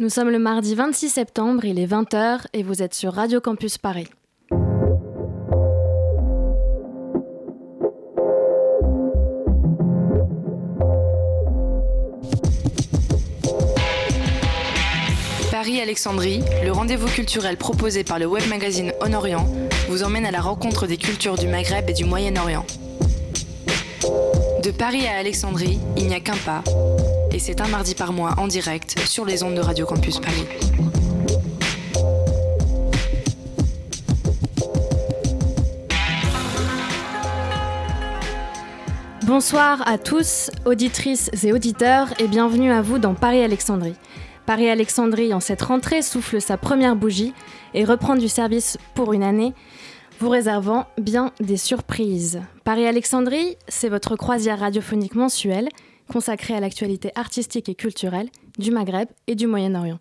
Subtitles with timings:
[0.00, 3.78] Nous sommes le mardi 26 septembre, il est 20h et vous êtes sur Radio Campus
[3.78, 4.08] Paris.
[15.52, 19.46] Paris-Alexandrie, le rendez-vous culturel proposé par le web magazine On Orient,
[19.88, 22.66] vous emmène à la rencontre des cultures du Maghreb et du Moyen-Orient.
[24.60, 26.64] De Paris à Alexandrie, il n'y a qu'un pas,
[27.34, 30.44] et c'est un mardi par mois en direct sur les ondes de Radio Campus Paris.
[39.26, 43.96] Bonsoir à tous, auditrices et auditeurs, et bienvenue à vous dans Paris-Alexandrie.
[44.46, 47.34] Paris-Alexandrie, en cette rentrée, souffle sa première bougie
[47.72, 49.54] et reprend du service pour une année,
[50.20, 52.42] vous réservant bien des surprises.
[52.62, 55.68] Paris-Alexandrie, c'est votre croisière radiophonique mensuelle
[56.10, 59.98] consacrée à l'actualité artistique et culturelle du Maghreb et du Moyen-Orient.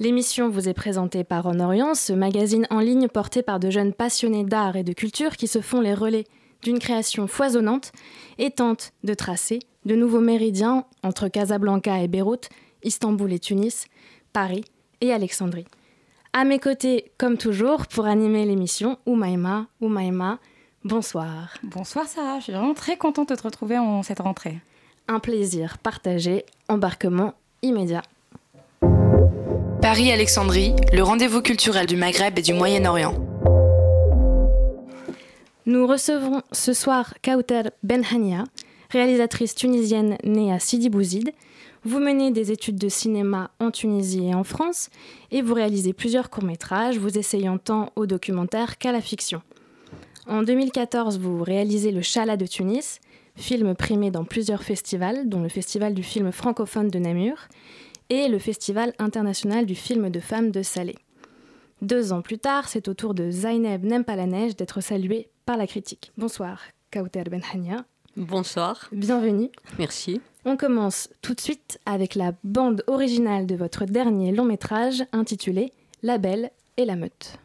[0.00, 3.92] L'émission vous est présentée par En Orient, ce magazine en ligne porté par de jeunes
[3.92, 6.24] passionnés d'art et de culture qui se font les relais
[6.62, 7.92] d'une création foisonnante
[8.38, 12.48] et tentent de tracer de nouveaux méridiens entre Casablanca et Beyrouth,
[12.82, 13.86] Istanbul et Tunis,
[14.32, 14.64] Paris
[15.00, 15.66] et Alexandrie.
[16.32, 20.40] À mes côtés, comme toujours, pour animer l'émission, Oumaima, Oumaima,
[20.82, 21.54] bonsoir.
[21.62, 24.58] Bonsoir Sarah, je suis vraiment très contente de te retrouver en cette rentrée.
[25.06, 28.00] Un plaisir partagé, embarquement immédiat.
[29.82, 33.14] Paris-Alexandrie, le rendez-vous culturel du Maghreb et du Moyen-Orient.
[35.66, 38.44] Nous recevrons ce soir Kauter Benhania,
[38.88, 41.32] réalisatrice tunisienne née à Sidi Bouzid,
[41.84, 44.88] vous menez des études de cinéma en Tunisie et en France
[45.30, 49.42] et vous réalisez plusieurs courts-métrages, vous essayant tant au documentaire qu'à la fiction.
[50.26, 53.00] En 2014, vous réalisez Le Chalat de Tunis,
[53.36, 57.48] film primé dans plusieurs festivals, dont le Festival du film francophone de Namur
[58.10, 60.94] et le Festival international du film de femmes de Salé.
[61.82, 65.28] Deux ans plus tard, c'est au tour de Zaineb N'aime pas la neige d'être saluée
[65.44, 66.12] par la critique.
[66.16, 67.84] Bonsoir, Kauter Benhania.
[68.16, 68.88] Bonsoir.
[68.92, 69.50] Bienvenue.
[69.78, 70.20] Merci.
[70.44, 75.72] On commence tout de suite avec la bande originale de votre dernier long métrage intitulé
[76.02, 77.38] La Belle et la Meute.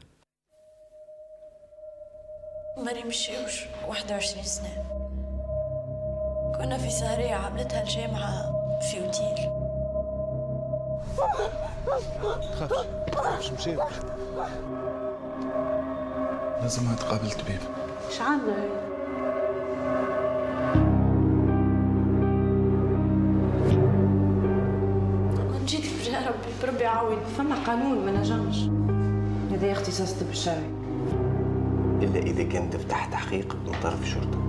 [6.60, 9.50] كنا في سهرية عملتها الجامعة في اوتيل
[13.40, 13.80] مش مشيت
[16.62, 17.60] لازم اتقابل طبيب.
[18.10, 18.70] إيش عاملة هي؟
[25.52, 25.84] ما جيت
[26.28, 27.18] ربي بربي عاود.
[27.38, 28.70] فما قانون ما نجمش.
[29.52, 30.72] هذا اختصاص الطب الشرعي
[32.02, 34.40] إلا إذا كان تفتح تحقيق بدون طرف شرطة.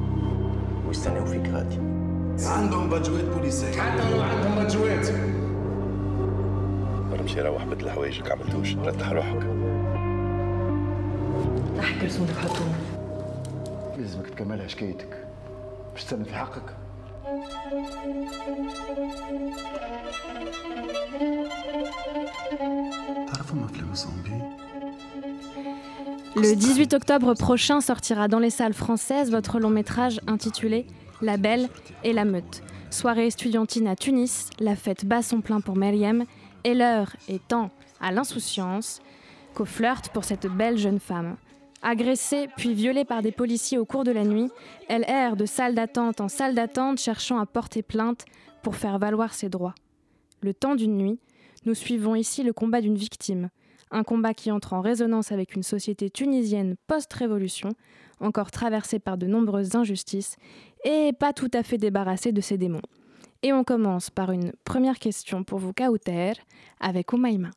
[0.87, 2.00] ويستناو فيك غادي.
[2.47, 3.81] عندهم بجوات بوليسية.
[3.81, 5.09] حتى لو عندهم بجوات
[7.11, 8.77] وأنا مش روح بدل حوايجك عملتوش.
[8.77, 9.47] رتح روحك.
[11.81, 12.75] احكي رسوم الحكومة
[13.99, 15.27] لازمك تكملها حكايتك
[15.95, 16.77] مش تستنى في حقك؟
[26.37, 30.87] Le 18 octobre prochain sortira dans les salles françaises votre long métrage intitulé
[31.23, 31.69] La Belle
[32.03, 32.63] et la Meute.
[32.91, 36.25] Soirée estudiantine à Tunis, la fête bat son plein pour Meriem
[36.65, 37.71] et l'heure est tant
[38.01, 39.03] à l'insouciance
[39.55, 41.37] qu'au flirt pour cette belle jeune femme.
[41.83, 44.51] Agressée puis violée par des policiers au cours de la nuit,
[44.89, 48.25] elle erre de salle d'attente en salle d'attente cherchant à porter plainte
[48.63, 49.75] pour faire valoir ses droits.
[50.41, 51.19] Le temps d'une nuit,
[51.67, 53.51] nous suivons ici le combat d'une victime,
[53.91, 57.71] un combat qui entre en résonance avec une société tunisienne post-révolution,
[58.21, 60.37] encore traversée par de nombreuses injustices
[60.85, 62.83] et pas tout à fait débarrassée de ses démons.
[63.43, 66.33] Et on commence par une première question pour vous, Kauter,
[66.79, 67.51] avec Oumaima.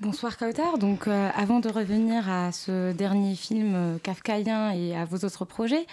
[0.00, 0.78] Bonsoir Kautar.
[0.78, 5.44] Donc, euh, avant de revenir à ce dernier film euh, kafkaïen et à vos autres
[5.44, 5.86] projets,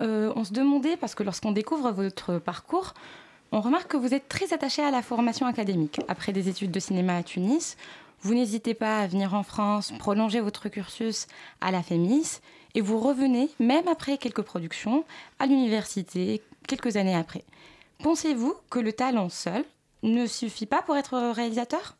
[0.00, 2.94] euh, on se demandait, parce que lorsqu'on découvre votre parcours,
[3.50, 6.00] on remarque que vous êtes très attaché à la formation académique.
[6.06, 7.76] Après des études de cinéma à Tunis,
[8.20, 11.26] vous n'hésitez pas à venir en France, prolonger votre cursus
[11.60, 12.40] à la FEMIS,
[12.74, 15.04] et vous revenez, même après quelques productions,
[15.38, 17.44] à l'université, quelques années après.
[18.02, 19.64] Pensez-vous que le talent seul
[20.02, 21.96] ne suffit pas pour être réalisateur?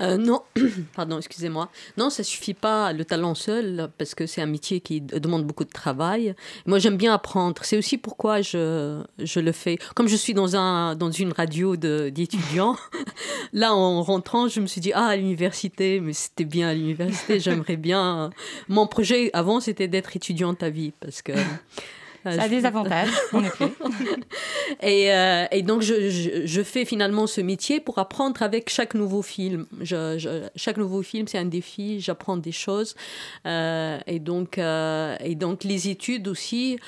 [0.00, 0.42] Euh, non,
[0.94, 1.70] pardon, excusez-moi.
[1.96, 5.64] Non, ça suffit pas le talent seul parce que c'est un métier qui demande beaucoup
[5.64, 6.34] de travail.
[6.66, 7.62] Moi, j'aime bien apprendre.
[7.64, 9.78] C'est aussi pourquoi je, je le fais.
[9.94, 12.76] Comme je suis dans, un, dans une radio d'étudiants,
[13.52, 17.40] là, en rentrant, je me suis dit, ah, à l'université, mais c'était bien à l'université,
[17.40, 18.30] j'aimerais bien.
[18.68, 21.32] Mon projet avant, c'était d'être étudiante à vie parce que
[22.32, 23.72] Ça a des avantages, en effet.
[24.82, 25.10] et,
[25.56, 29.66] et, donc, je, je, je, fais finalement ce métier pour apprendre avec chaque nouveau film.
[29.80, 32.94] Je, chaque nouveau film, c'est un défi, j'apprends des choses.
[33.44, 36.78] et, donc, et donc, les études aussi.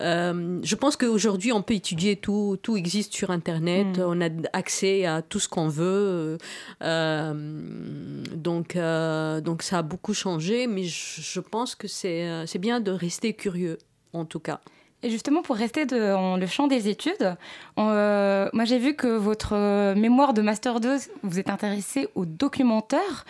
[0.00, 4.02] Euh, je pense qu'aujourd'hui, on peut étudier tout, tout existe sur Internet, mm.
[4.06, 6.38] on a accès à tout ce qu'on veut.
[6.82, 12.90] Euh, donc, euh, donc, ça a beaucoup changé, mais je, pense que c'est bien de
[12.90, 13.78] rester curieux,
[14.12, 14.60] en tout cas.
[15.02, 17.36] Et justement, pour rester dans le champ des études,
[17.76, 23.24] moi j'ai vu que votre mémoire de Master 2, vous êtes intéressé au documentaire.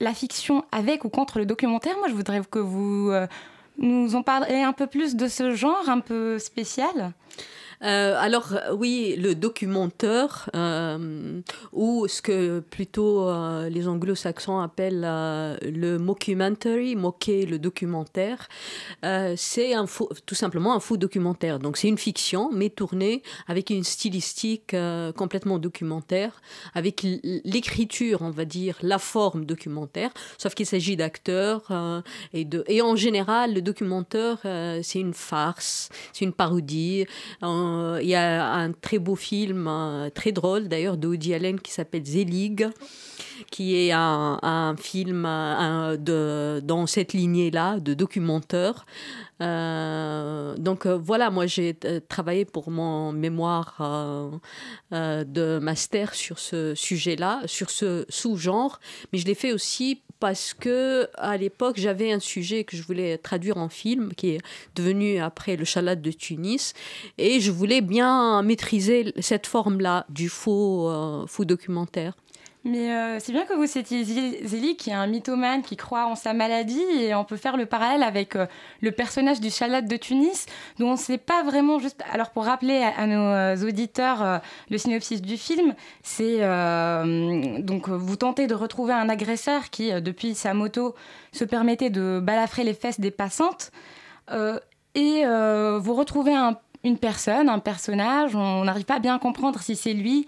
[0.00, 3.12] La fiction avec ou contre le documentaire, moi je voudrais que vous
[3.78, 7.12] nous en parler un peu plus de ce genre un peu spécial
[7.82, 11.40] euh, alors oui, le documentaire, euh,
[11.72, 18.48] ou ce que plutôt euh, les anglo-saxons appellent le mockumentary, moquer le documentaire,
[19.36, 19.86] c'est un
[20.26, 21.58] tout simplement un faux documentaire.
[21.58, 24.74] Donc c'est une fiction, mais tournée avec une stylistique
[25.16, 26.40] complètement documentaire,
[26.74, 32.02] avec l'écriture, on va dire, la forme documentaire, sauf qu'il s'agit d'acteurs
[32.32, 34.38] et en général le documentaire
[34.82, 37.06] c'est une farce, c'est une parodie.
[37.66, 41.60] Euh, il y a un très beau film, euh, très drôle d'ailleurs, de Woody Allen
[41.60, 42.68] qui s'appelle Zelig,
[43.50, 48.86] qui est un, film euh, dans cette lignée-là de documentaire.
[49.40, 51.76] Donc voilà, moi j'ai
[52.08, 54.40] travaillé pour mon mémoire
[54.90, 58.80] de master sur ce sujet-là, sur ce sous-genre,
[59.12, 63.18] mais je l'ai fait aussi parce que à l'époque j'avais un sujet que je voulais
[63.18, 64.40] traduire en film qui est
[64.74, 66.72] devenu après le chalat de Tunis
[67.18, 72.14] et je voulais bien maîtriser cette forme là du faux euh, faux documentaire.
[72.66, 76.16] Mais euh, c'est bien que vous citiez Zélie, qui est un mythomane qui croit en
[76.16, 78.46] sa maladie, et on peut faire le parallèle avec euh,
[78.80, 80.46] le personnage du Chalat de Tunis,
[80.80, 82.02] dont on ne sait pas vraiment juste.
[82.12, 86.40] Alors, pour rappeler à, nos euh, auditeurs le synopsis du film, c'est
[87.62, 90.96] donc vous tentez de retrouver un agresseur qui, depuis sa moto,
[91.30, 93.70] se permettait de balafrer les fesses des passantes,
[94.96, 96.34] et vous retrouvez
[96.82, 100.26] une personne, un personnage, on n'arrive pas à bien comprendre si c'est lui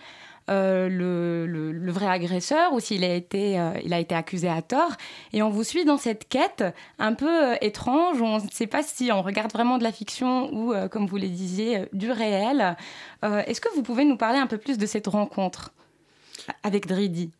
[0.48, 4.92] euh, le, vrai agresseur ou s'il a, été, euh, il a été accusé à tort.
[5.32, 6.64] Et on vous suit dans cette quête
[6.98, 8.20] un peu euh, étrange.
[8.20, 11.28] On ne sait pas si on regarde vraiment de la fiction ou, comme vous le
[11.28, 12.76] disiez, du réel.
[13.22, 15.72] Est-ce que vous pouvez nous parler un peu plus de cette rencontre
[16.62, 17.30] avec Dridi?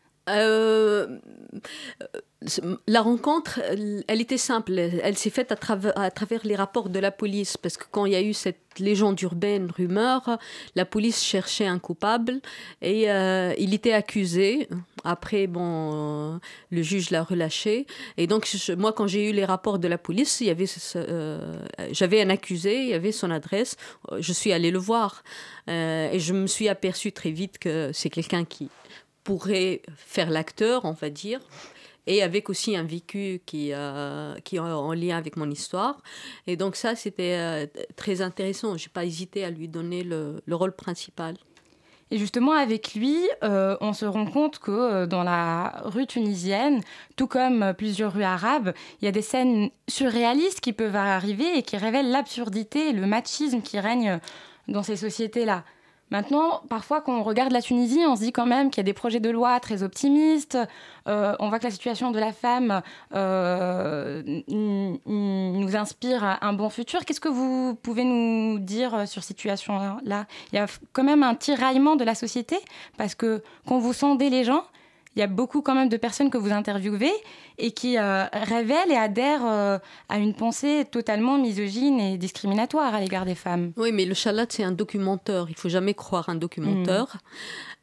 [2.86, 3.60] La rencontre,
[4.06, 4.78] elle, était simple.
[4.78, 8.16] Elle s'est faite à, travers les rapports de la police, parce que quand il y
[8.16, 10.38] a eu cette légende urbaine, rumeur,
[10.76, 12.40] la police cherchait un coupable
[12.80, 14.69] et euh, il était accusé.
[15.02, 16.38] Après, bon, euh,
[16.70, 17.86] le juge l'a relâché.
[18.16, 20.42] Et donc, moi, quand j'ai eu les rapports de la police,
[20.94, 23.76] euh, j'avais un accusé, il y avait son adresse.
[24.19, 25.24] Je suis allée le voir
[25.66, 28.70] et je me suis aperçue très vite que c'est quelqu'un qui
[29.28, 31.40] pourrait faire l'acteur, on va dire
[32.10, 36.00] et avec aussi un vécu qui, euh, qui est en lien avec mon histoire.
[36.46, 37.66] Et donc ça, c'était euh,
[37.96, 38.78] très intéressant.
[38.78, 41.36] Je n'ai pas hésité à lui donner le, le, rôle principal.
[42.10, 46.81] Et justement, avec lui, euh, on se rend compte que dans la rue tunisienne,
[47.16, 48.72] tout comme plusieurs rues arabes,
[49.02, 53.06] il y a des scènes surréalistes qui peuvent arriver et qui révèlent l'absurdité et le
[53.06, 54.19] machisme qui règne
[54.66, 55.62] dans ces sociétés-là.
[56.10, 58.84] Maintenant, parfois, quand on regarde la Tunisie, on se dit quand même qu'il y a
[58.84, 60.58] des projets de loi très optimistes.
[61.06, 62.82] Euh, on voit que la situation de la femme
[63.15, 67.05] euh, nous inspire un bon futur.
[67.05, 70.27] Qu'est-ce que vous pouvez nous dire sur cette situation-là?
[70.53, 72.56] Il y a quand même un tiraillement de la société
[72.96, 74.65] parce que quand vous sondez les gens,
[75.17, 77.12] il y a beaucoup quand même de personnes que vous interviewez
[77.58, 83.00] et qui euh, révèlent et adhèrent euh, à une pensée totalement misogyne et discriminatoire à
[83.00, 83.72] l'égard des femmes.
[83.77, 85.46] Oui, mais le chalat, c'est un documentaire.
[85.48, 87.06] Il faut jamais croire un documentaire.
[87.06, 87.19] Mm.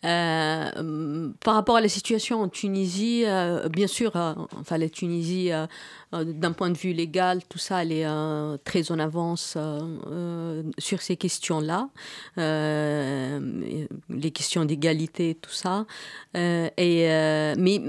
[0.05, 5.49] Euh, par rapport à la situation en Tunisie, euh, bien sûr, euh, enfin la Tunisie,
[6.13, 8.07] d'un point de vue légal, tout ça, elle est
[8.63, 9.57] très en avance
[10.77, 11.89] sur ces questions-là,
[12.37, 15.85] les questions d'égalité, tout ça.
[16.33, 17.07] et,
[17.57, 17.81] mais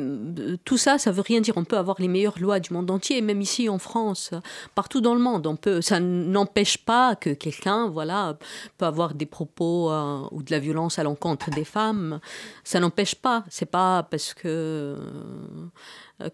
[0.64, 1.56] tout ça, ça veut rien dire.
[1.56, 4.32] On peut avoir les meilleures lois du monde entier, même ici en France,
[4.74, 5.46] partout dans le monde.
[5.46, 8.36] On peut, ça n'empêche pas que quelqu'un, voilà,
[8.78, 9.90] peut avoir des propos
[10.30, 12.20] ou de la violence à l'encontre des femmes
[12.64, 13.44] ça n'empêche pas.
[13.48, 14.96] C'est pas parce que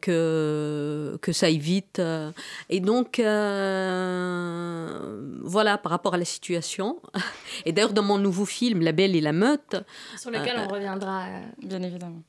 [0.01, 2.01] que, que ça évite.
[2.71, 4.89] Et donc, euh,
[5.43, 7.01] voilà, par rapport à la situation.
[7.67, 9.77] Et d'ailleurs, dans mon nouveau film, La Belle et la Meute.
[10.17, 11.27] Sur lequel on euh, reviendra,
[11.61, 12.23] bien évidemment.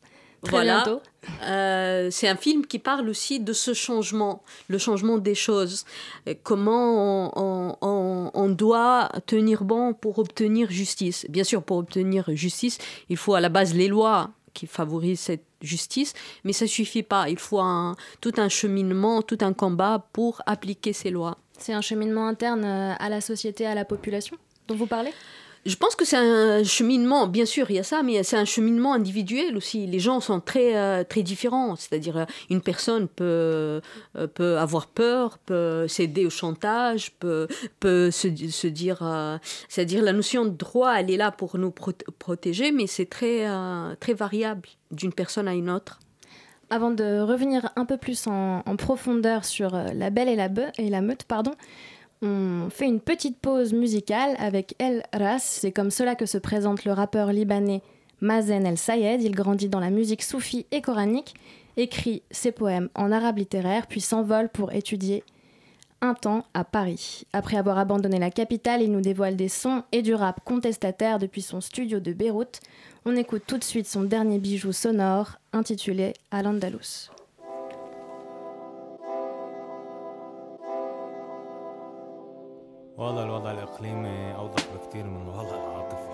[0.49, 0.83] Voilà.
[1.43, 5.85] Euh, c'est un film qui parle aussi de ce changement, le changement des choses.
[6.43, 7.31] Comment
[7.81, 11.25] on, doit tenir bon pour obtenir justice.
[11.29, 12.77] Bien sûr, pour obtenir justice,
[13.09, 17.29] il faut à la base les lois qui favorisent cette justice, mais ça suffit pas.
[17.29, 21.37] Il faut un, tout un cheminement, tout un combat pour appliquer ces lois.
[21.57, 25.11] C'est un cheminement interne euh, à la société, à la population dont vous parlez?
[25.65, 28.43] Je pense que c'est un cheminement, bien sûr, il y a ça, mais c'est un
[28.45, 29.87] cheminement individuel aussi.
[29.87, 31.75] Les gens sont très, euh, très différents.
[31.77, 33.81] C'est-à-dire, euh, une personne peut,
[34.17, 37.47] euh, peut avoir peur, peut céder au chantage, peut,
[37.79, 38.27] peut se,
[38.67, 39.39] dire.
[39.69, 43.47] C'est-à-dire, la notion de droit, elle est là pour nous protéger, mais c'est très,
[43.99, 45.99] très variable d'une personne à une autre.
[46.69, 51.51] Avant de revenir un peu plus en, profondeur sur La Belle et la Meute, pardon,
[52.23, 55.39] on fait une petite pause musicale avec El Ras.
[55.39, 57.81] C'est comme cela que se présente le rappeur libanais
[58.21, 59.21] Mazen El Sayed.
[59.21, 61.35] Il grandit dans la musique soufie et coranique,
[61.75, 65.23] écrit ses poèmes en arabe littéraire, puis s'envole pour étudier
[66.01, 67.23] un temps à Paris.
[67.33, 71.41] Après avoir abandonné la capitale, il nous dévoile des sons et du rap contestataire depuis
[71.41, 72.59] son studio de Beyrouth.
[73.05, 77.12] On écoute tout de suite son dernier bijou sonore intitulé Al-Andalus.
[82.97, 86.13] والله الوضع الإقليمي أوضح بكثير من الوضع العاطفي.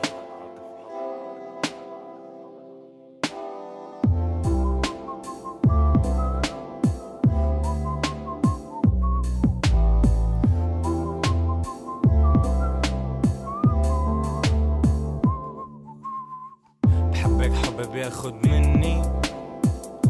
[17.12, 19.02] بحبك حب بياخد مني.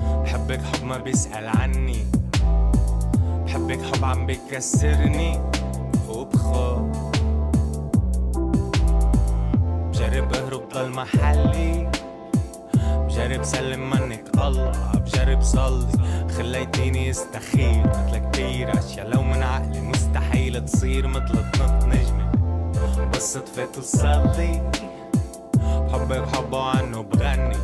[0.05, 2.05] بحبك حب ما بيسأل عني.
[3.45, 5.58] بحبك حب عم بيكسرني.
[6.33, 6.81] وبخاف
[9.89, 11.91] بجرب أهرب ضل محلي
[12.85, 14.71] بجرب سلم منك الله.
[14.95, 15.87] بجرب صلي.
[16.37, 22.31] خليتيني استخير مثل كتير أشياء لو من عقلي مستحيل تصير مثل تنط نجمة
[23.13, 24.71] بس طفيت وصلي.
[25.63, 27.57] بحبك بحبه عنه بغني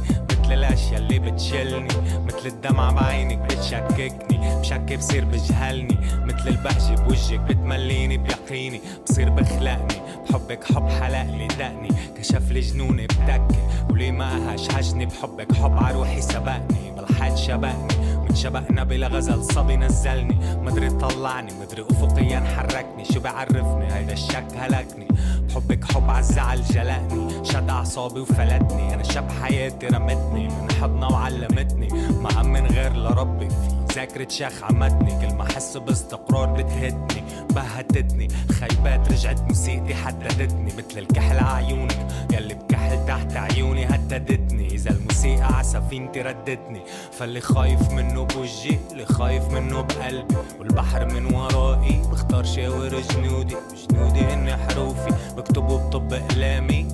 [0.56, 1.88] الأشياء اللي بتشلني.
[2.26, 5.98] مثل الدمعة بعينك بتشككني بشكي بصير بجهلني.
[6.24, 10.02] مثل البهجة بوجهك بتمليني بيقيني بصير بخلقني.
[10.30, 11.90] بحبك حب حلق لي دقني.
[12.18, 13.60] كشف لي جنوني بتكي
[13.90, 16.92] وليه ما هشهشني بحبك حب عروحي سبقني.
[16.98, 17.96] بالحد شبقني
[18.34, 20.58] شبقنا بلا غزل صبي نزلني.
[20.62, 25.08] مدري طلعني مدري أفقيا حركني شو بعرفني؟ هيدا الشك هلكني.
[25.56, 27.46] بحبك حب عالزعل جلقني.
[27.46, 28.94] شد أعصابي وفلتني.
[28.94, 30.48] أنا شب حياتي رمتني.
[30.48, 31.88] من حضنها وعلمتني.
[32.22, 37.24] ما من غير لربي في ذاكرة شيخ عمتني كل ما أحس باستقرار بتهدني.
[37.50, 39.42] بهتتني خيبات رجعت.
[39.42, 40.74] موسيقتي حددتني.
[40.74, 42.08] مثل الكحل عيونك.
[42.34, 42.54] يلي
[42.86, 46.82] بكحل تحت عيوني هددتني إذا الموسيقى عسفينتي ردتني.
[47.12, 50.36] فاللي خايف منه بوجهي اللي خايف منه بقلبي.
[50.60, 53.56] والبحر من ورائي بختار شاور جنودي.
[53.90, 56.88] جنودي هن حروفي بكتبوا بطب إقلامي.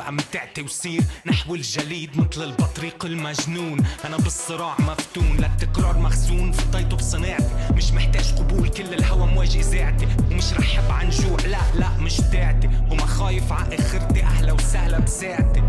[0.00, 1.02] بالصارة بتفل ورائي وسير.
[1.26, 3.78] نحو الجليد مثل البطريق المجنون.
[4.04, 5.36] أنا بالصراع مفتون.
[5.36, 6.52] للتكرار مخزون.
[6.52, 7.50] فضيته بصناعتي.
[7.74, 8.68] مش محتاج قبول.
[8.68, 11.38] كل الهوى مواجه ذاتي ومش رح عن جوع.
[11.46, 12.66] لا لا مش داعتي.
[12.90, 14.22] وما خايف ع آخرتي.
[14.22, 15.62] أهلا وسهلا بساعتي.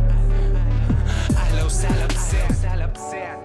[1.37, 2.05] أهلا وسهلا
[2.85, 3.44] بساعتي.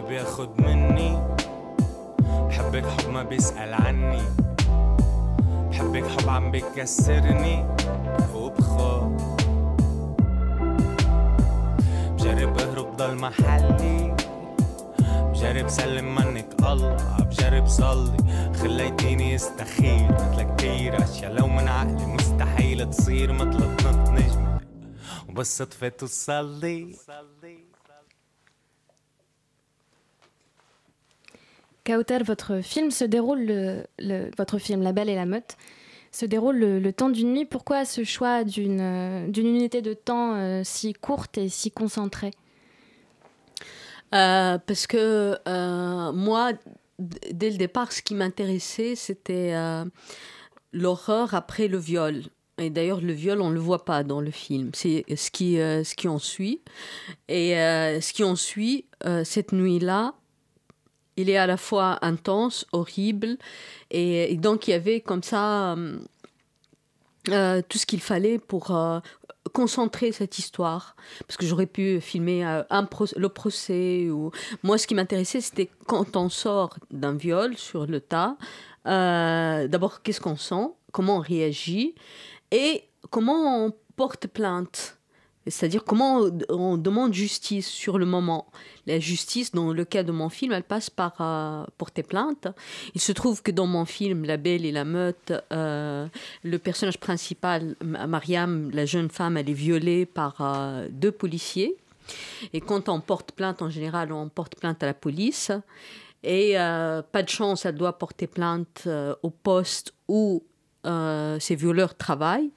[0.00, 1.22] بياخد مني.
[2.28, 4.22] بحبك حب ما بيسأل عني.
[5.70, 7.66] بحبك حب عم بيكسرني.
[8.34, 9.12] وبخاف
[12.12, 14.16] بجرب اهرب ضل محلي.
[15.10, 16.96] بجرب سلم منك الله.
[17.20, 18.16] بجرب صلي.
[18.54, 21.32] خليتيني استخير مثل كتير أشياء.
[21.32, 23.60] لو من عقلي مستحيل تصير مثل
[24.12, 24.60] نجمة
[25.28, 26.96] وبالصدفة توصلي.
[31.84, 35.56] Kauter, votre film se déroule, le, le- votre film La Belle et la Meute
[36.14, 37.44] se déroule le, temps d'une nuit.
[37.44, 42.30] Pourquoi ce choix d'une euh, unité de temps euh, si courte et si concentrée?
[44.14, 45.36] Euh, parce que
[46.12, 46.52] moi,
[46.98, 49.54] dès le départ, ce qui m'intéressait, c'était
[50.72, 52.22] l'horreur après le viol.
[52.58, 54.70] Et d'ailleurs, le viol, on ne le voit pas dans le film.
[54.72, 56.60] C'est ce qui, ce qui en suit.
[57.28, 58.86] Et ce qui en suit,
[59.24, 60.14] cette nuit-là,
[61.16, 63.36] il est à la fois intense, horrible.
[63.90, 65.98] Et, donc, il y avait comme ça euh,
[67.30, 69.00] euh, tout ce qu'il fallait pour euh,
[69.52, 70.96] concentrer cette histoire.
[71.26, 72.42] Parce que j'aurais pu filmer
[73.16, 74.08] le procès.
[74.62, 78.36] Moi, ce qui m'intéressait, c'était quand on sort d'un viol sur le tas,
[78.84, 81.94] d'abord, qu'est-ce qu'on sent, comment on réagit?
[82.50, 84.98] Et comment on porte plainte?
[85.46, 88.46] C'est-à-dire comment on demande justice sur le moment.
[88.86, 92.48] La justice, dans le cas de mon film, elle passe par euh, porter plainte.
[92.94, 96.06] Il se trouve que dans mon film, La Belle et la Meute, euh,
[96.42, 101.76] le personnage principal, Mariam, la jeune femme, elle est violée par euh, deux policiers.
[102.52, 105.50] Et quand on porte plainte, en général, on porte plainte à la police.
[106.22, 108.88] Et pas de chance, elle doit porter plainte
[109.22, 110.42] au poste où
[110.86, 112.50] euh, ces violeurs travaillent,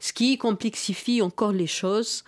[0.00, 2.24] ce qui complexifie encore les choses.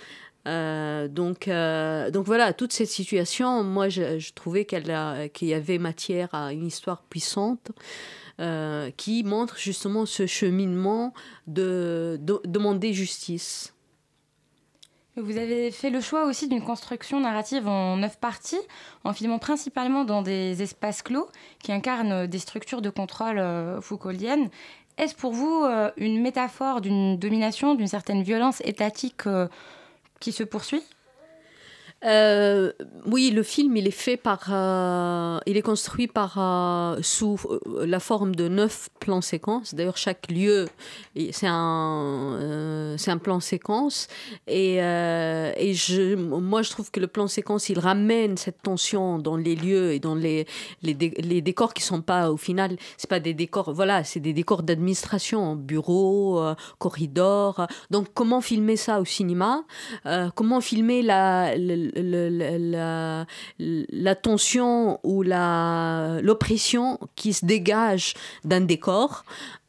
[0.49, 5.55] Euh, donc, euh, donc voilà, toute cette situation, moi, je, je trouvais qu'elle qu'il y
[5.55, 7.73] avait matière à une histoire puissante
[8.97, 11.13] qui montre justement ce cheminement
[11.47, 13.75] de, de demander justice.
[15.17, 18.61] Vous avez fait le choix aussi d'une construction narrative en neuf parties,
[19.05, 21.29] en filmant principalement dans des espaces clos
[21.63, 23.43] qui incarnent des structures de contrôle
[23.83, 24.49] foucauldiennes.
[24.99, 29.49] Est-ce pour vous euh, une métaphore d'une domination, d'une certaine violence étatique euh,
[30.21, 30.83] qui se poursuit?
[32.03, 32.73] Euh,
[33.05, 37.85] oui, le film, il est fait par, euh, il est construit par euh, sous euh,
[37.85, 39.75] la forme de neuf plans séquences.
[39.75, 40.67] D'ailleurs, chaque lieu,
[41.31, 44.09] c'est un, euh, c'est un plan séquence.
[44.47, 49.19] Et, euh, et je, moi, je trouve que le plan séquence, il ramène cette tension
[49.19, 50.47] dans les lieux et dans les,
[50.83, 54.33] les, les décors qui sont pas, au final, c'est pas des décors, voilà, c'est des
[54.33, 57.67] décors d'administration, bureaux, euh, corridors.
[57.91, 59.65] Donc, comment filmer ça au cinéma?
[60.35, 63.27] Comment filmer la, le- le- la,
[63.59, 69.25] la tension ou la, l'oppression qui se dégage d'un décor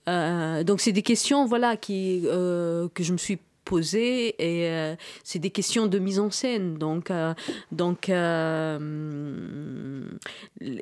[0.09, 4.95] Euh, Donc, c'est des questions, voilà, qui, euh, que je me suis posées et euh,
[5.23, 6.79] c'est des questions de mise en scène.
[6.79, 7.11] Donc,
[7.71, 8.09] donc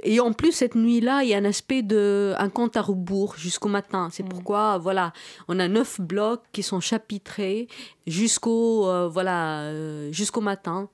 [0.04, 3.36] et en plus, cette nuit-là, il y a un aspect de un compte à rebours
[3.38, 4.08] jusqu'au matin.
[4.12, 5.12] C'est pourquoi, voilà,
[5.50, 7.68] on a neuf blocs qui sont chapitrés
[8.08, 9.72] jusqu'au voilà,
[10.12, 10.90] jusqu'au matin.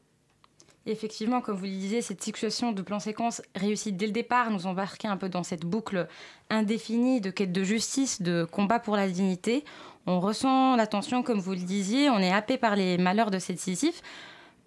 [0.87, 4.67] Effectivement, comme vous le disiez, cette situation de plan séquence réussit dès le départ, nous
[4.67, 6.07] embarquer un peu dans cette boucle
[6.51, 9.65] indéfinie de quête de justice, de combat pour la dignité.
[10.05, 13.39] On ressent la tension, comme vous le disiez, on est happé par les malheurs de
[13.39, 14.03] cette Sisyphe.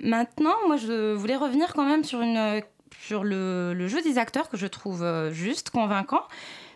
[0.01, 2.63] Maintenant, moi, je voulais revenir quand même sur, une,
[3.01, 6.23] sur le, le jeu des acteurs que je trouve euh, juste, convaincant.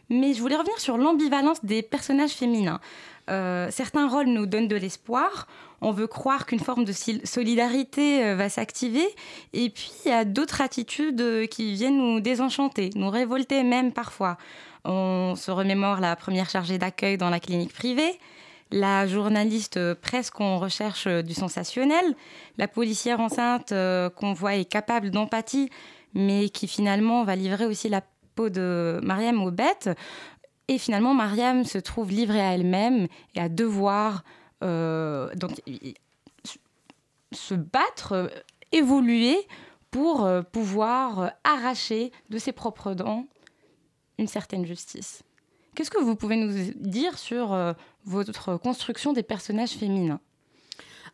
[0.08, 2.80] Mais je voulais revenir sur l'ambivalence des personnages féminins.
[3.30, 5.48] Euh, certains rôles nous donnent de l'espoir.
[5.84, 9.04] On veut croire qu'une forme de solidarité euh, va s'activer.
[9.52, 13.92] Et puis, il y a d'autres attitudes euh, qui viennent nous désenchanter, nous révolter même
[13.92, 14.38] parfois.
[14.84, 18.20] On se remémore la première chargée d'accueil dans la clinique privée,
[18.70, 22.14] la journaliste euh, presque en recherche du sensationnel,
[22.58, 23.74] la policière enceinte
[24.14, 25.68] qu'on voit est capable d'empathie,
[26.14, 28.02] mais qui finalement va livrer aussi la
[28.36, 29.90] peau de Mariam aux bêtes.
[30.68, 34.22] Et finalement, Mariam se trouve livrée à elle-même et à devoir
[35.34, 35.94] donc, y- y-
[37.34, 38.28] se battre, euh,
[38.72, 39.36] évoluer
[39.90, 43.26] pour euh, pouvoir euh, arracher de ses propres dents
[44.18, 45.22] une certaine justice.
[45.74, 47.72] Qu'est-ce que vous pouvez nous dire sur euh,
[48.04, 50.20] votre construction des personnages féminins?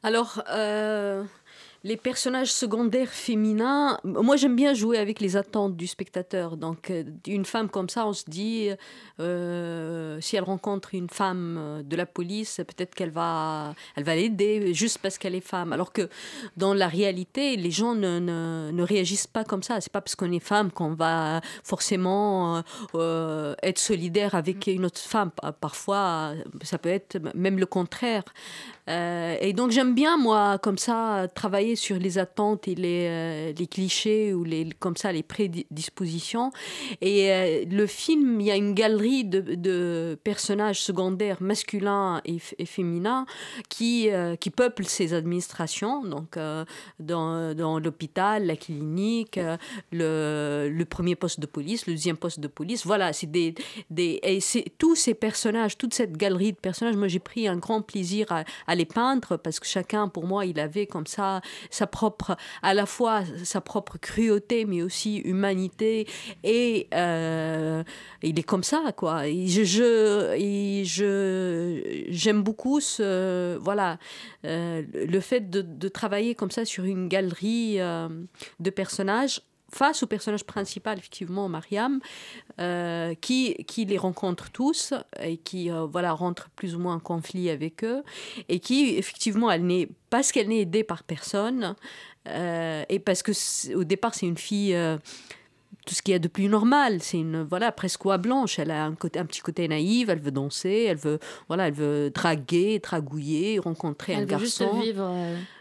[0.02, 1.24] Alors, euh,
[1.84, 6.56] les personnages secondaires féminins, moi j'aime bien jouer avec les attentes du spectateur.
[6.56, 8.70] Donc, euh, une femme comme ça, on se dit,
[9.20, 14.14] euh, si elle rencontre une femme euh, de la police, peut-être qu'elle va, elle va
[14.16, 15.72] l'aider juste parce qu'elle est femme.
[15.72, 16.08] Alors que
[16.56, 19.80] dans la réalité, les gens ne, ne, ne réagissent pas comme ça.
[19.80, 22.62] C'est pas parce qu'on est femme qu'on va forcément
[22.94, 25.30] euh, être solidaire avec une autre femme.
[25.30, 28.24] Pa- Parfois, ça peut être même le contraire.
[28.88, 34.32] Et donc j'aime bien, moi, comme ça, travailler sur les attentes et les, les clichés
[34.32, 36.52] ou les, comme ça, les prédispositions.
[37.00, 43.26] Et le film, il y a une galerie de, personnages secondaires masculins et, féminins
[43.68, 44.08] qui,
[44.40, 46.38] qui peuplent ces administrations, donc
[46.98, 49.38] dans, dans l'hôpital, la clinique,
[49.92, 52.86] le, premier poste de police, le deuxième poste de police.
[52.86, 53.54] Voilà, c'est des,
[53.90, 54.40] des et
[54.78, 56.96] tous ces personnages, toute cette galerie de personnages.
[56.96, 58.86] Moi, j'ai pris un grand plaisir à, les
[59.42, 63.60] parce que chacun, pour moi, il avait comme ça sa propre, à la fois sa
[63.60, 66.06] propre cruauté, mais aussi humanité.
[66.44, 67.82] Et euh,
[68.22, 69.28] il est comme ça, quoi.
[69.28, 73.98] Et je, je, je j'aime beaucoup ce, voilà,
[74.44, 78.08] euh, le fait de, de, travailler comme ça sur une galerie euh,
[78.60, 82.00] de personnages face au personnage principal, effectivement, Mariam,
[82.60, 87.00] euh, qui, qui les rencontre tous et qui euh, voilà, rentre plus ou moins en
[87.00, 88.02] conflit avec eux,
[88.48, 91.74] et qui, effectivement, elle n'est, parce qu'elle n'est aidée par personne,
[92.28, 93.32] euh, et parce que
[93.74, 94.76] au départ, c'est une fille
[95.88, 96.98] tout ce qu'il y a de plus normal.
[97.00, 98.58] C'est une voilà presque oie blanche.
[98.58, 100.10] Elle a un, côté, un petit côté naïf.
[100.10, 100.86] Elle veut danser.
[100.86, 104.70] Elle veut voilà, elle veut draguer, dragouiller, rencontrer un garçon.
[104.74, 105.10] Juste vivre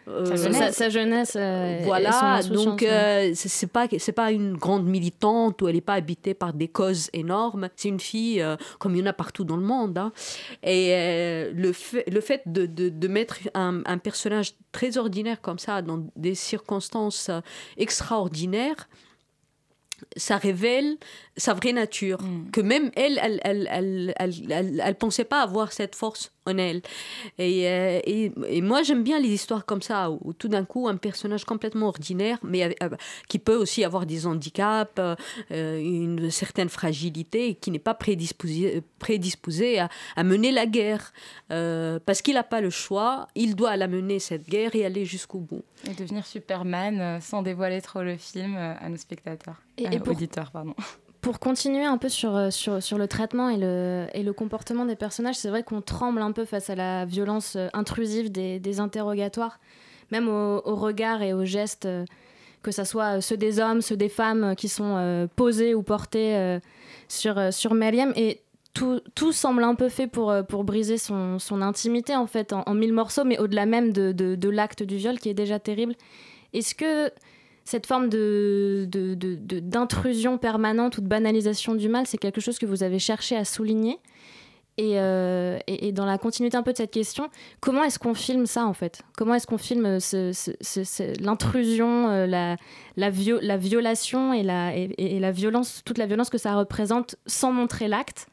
[0.10, 1.38] euh, sa jeunesse.
[1.38, 2.42] Euh, voilà.
[2.44, 6.52] donc euh, c'est pas c'est pas une grande militante ou elle n'est pas habitée par
[6.52, 7.70] des causes énormes.
[7.78, 8.44] C'est une fille
[8.80, 9.98] comme il y en a partout dans le monde.
[9.98, 10.12] Hein.
[10.62, 15.58] Et le fait le fait de, de, de mettre un, un personnage très ordinaire comme
[15.58, 17.32] ça dans des circonstances
[17.78, 18.90] extraordinaires
[20.16, 20.98] ça révèle
[21.36, 22.52] sa vraie nature, mm.
[22.52, 26.82] que même elle, elle, elle, elle, elle, elle, pensait pas avoir cette force en elle.
[27.38, 30.88] Et, euh, et, et moi, j'aime bien les histoires comme ça, où, tout d'un coup,
[30.88, 32.90] un personnage complètement ordinaire, mais euh,
[33.28, 35.16] qui peut aussi avoir des handicaps, euh,
[35.78, 41.14] une certaine fragilité, qui n'est pas prédisposé, prédisposé à, à, mener la guerre,
[41.50, 45.40] parce qu'il n'a pas le choix, il doit la mener, cette guerre, et aller jusqu'au
[45.40, 45.64] bout.
[45.86, 50.76] Et devenir Superman sans dévoiler trop le film à nos spectateurs, et, auditeurs, pardon
[51.28, 54.86] pour continuer un peu sur, euh, sur, sur, le traitement et le, et le comportement
[54.86, 58.80] des personnages, c'est vrai qu'on tremble un peu face à la violence euh, intrusive des,
[58.80, 59.60] interrogatoires,
[60.10, 62.06] même au, regard et aux gestes, euh,
[62.63, 66.60] que ce soit ceux des hommes, ceux des femmes qui sont posés ou portés
[67.10, 68.13] sur, sur Mariam.
[68.16, 68.42] Et
[68.74, 72.74] tout, tout, semble un peu fait pour, pour briser son, son intimité, en fait, en
[72.74, 75.94] mille morceaux, mais au-delà même de, de, de l'acte du viol qui est déjà terrible.
[76.54, 77.12] Est-ce que
[77.67, 82.82] cette forme de, d'intrusion permanente ou de banalisation du mal, c'est quelque chose que vous
[82.82, 83.99] avez cherché à souligner.
[84.77, 85.60] Et, euh,
[85.91, 89.01] dans la continuité un peu de cette question, comment est-ce qu'on filme ça en fait?
[89.17, 89.99] Comment est-ce qu'on filme
[91.19, 92.56] l'intrusion, euh, la,
[92.95, 93.10] la,
[93.41, 98.27] la, violation et la, violence, toute la violence que ça représente sans montrer l'acte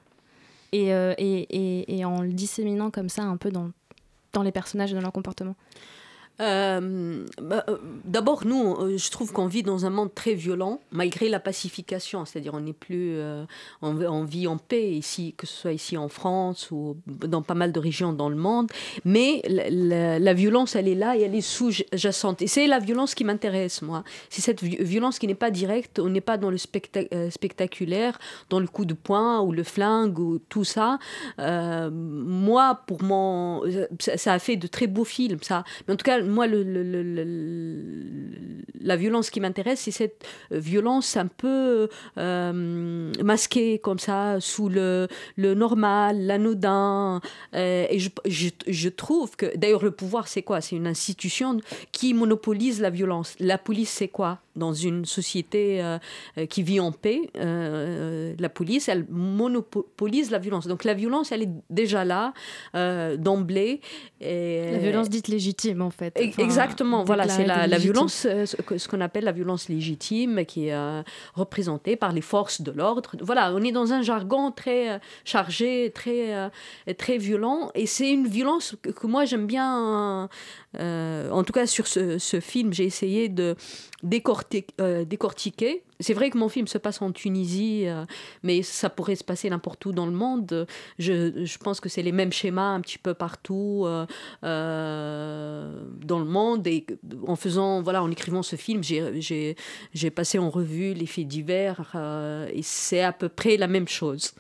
[0.71, 3.73] et, euh, et, en le disséminant comme ça un peu dans,
[4.33, 5.57] dans les personnages et dans leur comportement?
[6.41, 10.81] Euh, bah, euh, D'abord, nous, euh, je trouve qu'on vit dans un monde très violent,
[10.91, 12.25] malgré la pacification.
[12.25, 13.19] C'est-à-dire, on n'est plus,
[13.83, 17.73] on, vit en paix ici, que ce soit ici en France ou dans pas mal
[17.73, 18.71] de régions dans le monde.
[19.05, 22.43] Mais la, violence, elle est là et elle est sous-jacente.
[22.43, 24.03] Et c'est la violence qui m'intéresse, moi.
[24.29, 25.99] C'est cette violence qui n'est pas directe.
[25.99, 28.19] On n'est pas dans le spectaculaire,
[28.51, 30.99] dans le coup de poing ou le flingue ou tout ça.
[31.39, 33.63] moi, pour mon,
[34.01, 35.65] ça, ça, a fait de très beaux films, ça.
[35.87, 36.63] Mais en tout cas, moi, le,
[38.81, 45.09] la violence qui m'intéresse, c'est cette violence un peu euh, masquée, comme ça, sous le,
[45.37, 47.21] normal, l'anodin.
[47.55, 48.11] Euh, et je,
[48.67, 50.61] je, trouve que, d'ailleurs, le pouvoir, c'est quoi?
[50.61, 51.59] C'est une institution
[51.93, 53.35] qui monopolise la violence.
[53.41, 54.41] La police, c'est quoi?
[54.57, 55.99] Dans une société euh,
[56.49, 60.67] qui vit en paix, la police, elle monopolise la violence.
[60.67, 62.33] Donc la violence, elle est déjà là,
[63.17, 63.81] d'emblée.
[64.21, 66.15] La violence dite légitime, en fait.
[66.39, 70.75] Exactement, voilà, c'est la, la, violence, euh, ce qu'on appelle la violence légitime, qui est
[70.75, 71.03] euh,
[71.35, 73.13] représentée par les forces de l'ordre.
[73.21, 76.51] Voilà, on est dans un jargon très euh, chargé, très,
[76.99, 80.29] très violent, et c'est une violence que, que moi j'aime bien euh,
[80.79, 83.57] en tout cas, sur ce, film, j'ai essayé de.
[84.81, 85.83] Euh, décortiquer.
[86.01, 88.05] C'est vrai que mon film se passe en Tunisie, euh,
[88.43, 90.67] mais ça pourrait se passer n'importe où dans le monde.
[90.99, 93.87] Je, je pense que c'est les mêmes schémas un petit peu partout
[94.43, 96.67] dans le monde.
[96.67, 96.87] Et
[97.27, 101.95] en faisant, voilà, en écrivant ce film, j'ai passé en revue les faits divers
[102.53, 104.35] et c'est à peu près la même chose.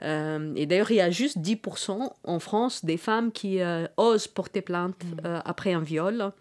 [0.00, 3.60] et d'ailleurs, il y a juste 10% en France des femmes qui
[3.96, 5.40] osent porter plainte mmh.
[5.44, 6.32] après un viol.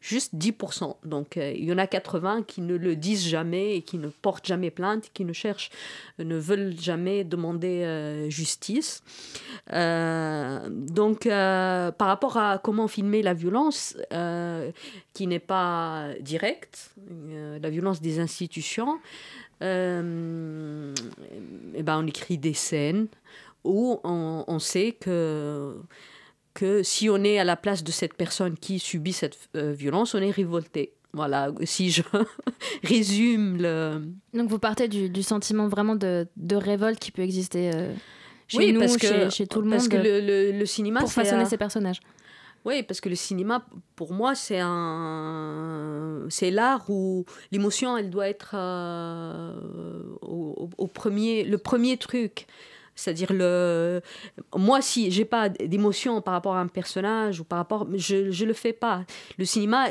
[0.00, 0.96] Juste 10%.
[1.04, 4.08] Donc euh, il y en a 80 qui ne le disent jamais et qui ne
[4.08, 5.70] portent jamais plainte, qui ne cherchent,
[6.18, 9.02] ne veulent jamais demander euh, justice.
[9.72, 13.96] Euh, donc par rapport à comment filmer la violence,
[15.12, 16.94] qui n'est pas directe,
[17.60, 18.98] la violence des institutions,
[19.62, 20.94] euh,
[21.74, 23.08] et ben on écrit des scènes
[23.64, 25.76] où on sait que
[26.60, 30.14] que si on est à la place de cette personne qui subit cette euh, violence,
[30.14, 30.92] on est révolté.
[31.14, 32.02] Voilà, si je
[32.84, 34.02] résume le...
[34.34, 37.94] Donc vous partez du, du sentiment vraiment de, de, révolte qui peut exister euh,
[38.46, 39.90] chez oui, nous, parce que, chez, chez, tout le parce monde.
[39.90, 42.00] Parce que le, le, le, cinéma, Pour façonner ces personnages.
[42.66, 43.64] Oui, parce que le cinéma,
[43.96, 49.54] pour moi, c'est un, c'est l'art où l'émotion, elle doit être euh,
[50.20, 52.46] au, au, premier, le premier truc.
[53.00, 54.02] C'est-à-dire le
[54.54, 58.44] moi si j'ai pas d'émotion par rapport à un personnage ou par rapport je je
[58.44, 59.04] le fais pas.
[59.38, 59.88] Le cinéma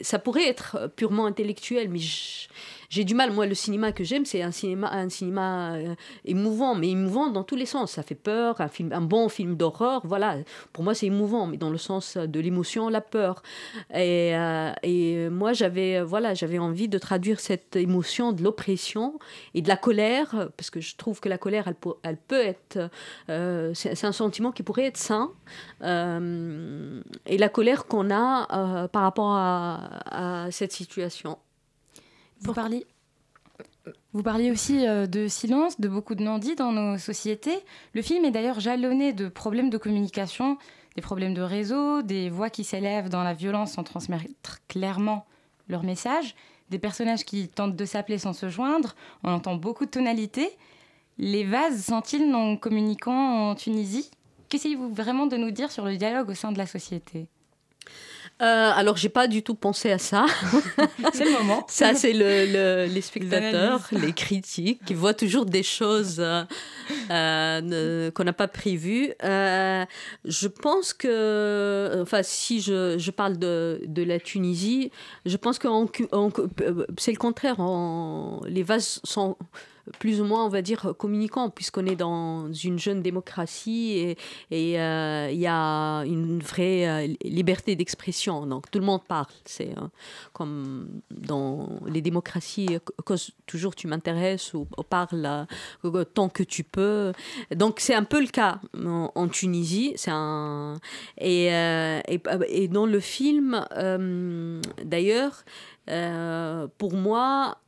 [0.00, 2.48] ça pourrait être purement intellectuel mais je,
[2.88, 3.32] j'ai du mal.
[3.32, 5.94] Moi, le cinéma que j'aime, c'est un cinéma, un cinéma euh,
[6.24, 7.92] émouvant, mais émouvant dans tous les sens.
[7.92, 10.38] Ça fait peur, un, film, un bon film d'horreur, voilà.
[10.72, 13.42] Pour moi, c'est émouvant, mais dans le sens de l'émotion, la peur.
[13.92, 19.18] Et, euh, et moi, j'avais voilà, j'avais envie de traduire cette émotion de l'oppression
[19.54, 22.40] et de la colère, parce que je trouve que la colère, elle, peut, elle peut
[22.40, 22.90] être.
[23.28, 25.30] Euh, c'est un sentiment qui pourrait être sain.
[25.82, 31.38] et la colère qu'on a par rapport à cette situation.
[32.44, 32.86] Vous parliez,
[34.12, 37.58] vous parliez aussi euh, de silence, de beaucoup de non-dits dans nos sociétés.
[37.94, 40.58] Le film est d'ailleurs jalonné de problèmes de communication,
[40.94, 45.24] des problèmes de réseau, des voix qui s'élèvent dans la violence sans transmettre clairement
[45.68, 46.34] leur message,
[46.68, 48.94] des personnages qui tentent de s'appeler sans se joindre.
[49.22, 50.50] On entend beaucoup de tonalités.
[51.16, 54.10] Les vases sont-ils non communicants en Tunisie?
[54.50, 57.26] Qu'essayez-vous vraiment de nous dire sur le dialogue au sein de la société?
[58.42, 60.26] Euh, alors, j'ai pas du tout pensé à ça.
[61.12, 61.64] c'est le moment.
[61.68, 66.42] ça, c'est le, les spectateurs, les, critiques, qui voient toujours des choses euh,
[67.10, 69.12] euh, qu'on n'a pas prévues.
[69.22, 69.84] Euh,
[70.24, 74.90] je pense que, enfin, si je, je parle de, de, la Tunisie,
[75.24, 75.68] je pense que
[76.98, 77.56] c'est le contraire.
[78.48, 79.36] les vases sont
[79.98, 84.16] plus ou moins, on va dire, communicant, puisqu'on est dans une jeune démocratie et
[84.50, 88.46] il euh, y a une vraie euh, liberté d'expression.
[88.46, 89.26] Donc tout le monde parle.
[89.44, 89.86] C'est euh,
[90.32, 92.78] comme dans les démocraties,
[93.46, 95.46] toujours tu m'intéresses ou, parle
[96.14, 97.12] tant que tu peux.
[97.54, 99.92] Donc c'est un peu le cas en, Tunisie.
[99.96, 100.76] C'est un
[101.18, 103.64] et, et, dans le film,
[104.84, 105.44] d'ailleurs.
[106.78, 107.58] pour moi,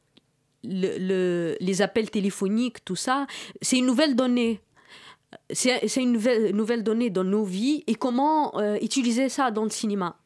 [0.69, 3.27] le, les appels téléphoniques, tout ça,
[3.63, 4.61] c'est une nouvelle donnée.
[5.51, 9.71] C'est une nouvelle, nouvelle donnée dans nos vies et comment euh, utiliser ça dans le
[9.71, 10.17] cinéma?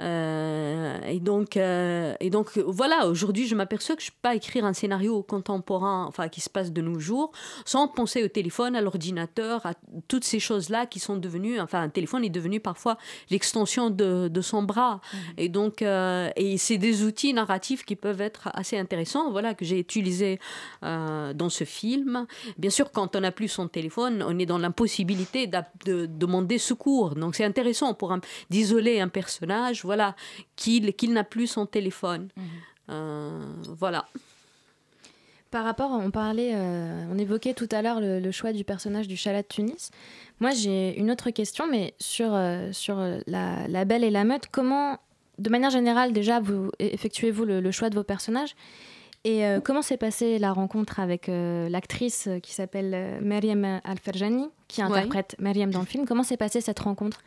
[0.00, 4.34] Euh, et, donc, euh, et donc, voilà, aujourd'hui, je m'aperçois que je ne peux pas
[4.34, 7.32] écrire un scénario contemporain, enfin, qui se passe de nos jours,
[7.64, 9.74] sans penser au téléphone, à l'ordinateur, à
[10.08, 12.96] toutes ces choses-là qui sont devenues, enfin, un téléphone est devenu parfois
[13.30, 14.96] l'extension de, de, son bras.
[14.96, 15.16] Mmh.
[15.38, 19.64] Et donc, euh, et c'est des outils narratifs qui peuvent être assez intéressants, voilà, que
[19.64, 20.38] j'ai utilisés
[20.82, 22.26] dans ce film.
[22.58, 26.58] Bien sûr, quand on n'a plus son téléphone, on est dans l'impossibilité de, de, demander
[26.58, 27.14] secours.
[27.14, 28.16] Donc, c'est intéressant pour
[28.48, 30.14] d'isoler un personnage voilà,
[30.54, 32.28] qu'il qu'il n'a plus son téléphone.
[32.36, 32.44] Mhm.
[32.90, 33.40] Euh,
[33.76, 34.06] voilà.
[35.50, 39.16] Par rapport, on parlait, euh, on évoquait tout à l'heure le, choix du personnage du
[39.16, 39.90] Chalat de Tunis.
[40.38, 44.46] Moi, j'ai une autre question, mais sur, euh, sur la, la, Belle et la Meute,
[44.52, 44.98] comment,
[45.38, 48.54] de manière générale, déjà, vous effectuez-vous le, choix de vos personnages
[49.24, 55.44] Et comment s'est passée la rencontre avec l'actrice qui s'appelle Mariam Al-Ferjani, qui interprète ouais.
[55.46, 56.06] Mariam dans le film?
[56.06, 57.24] Comment s'est passée cette rencontre?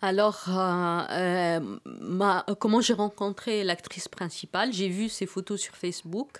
[0.00, 4.72] Alors, euh, euh, ma, comment j'ai rencontré l'actrice principale?
[4.72, 6.38] J'ai vu ses photos sur Facebook.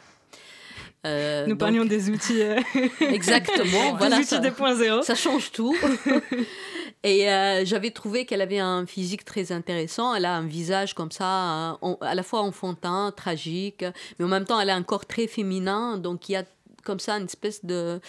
[1.06, 1.58] Euh, Nous donc...
[1.58, 2.42] parlions des outils.
[2.42, 2.60] Euh...
[3.00, 3.94] Exactement.
[3.98, 5.02] voilà, outils 2.0.
[5.02, 5.76] Ça change tout.
[7.04, 10.14] Et euh, j'avais trouvé qu'elle avait un physique très intéressant.
[10.14, 13.84] Elle a un visage comme ça, à la fois enfantin, tragique,
[14.18, 15.96] mais en même temps, elle a un corps très féminin.
[15.96, 16.44] Donc, il y a
[16.88, 18.00] comme ça, une espèce de...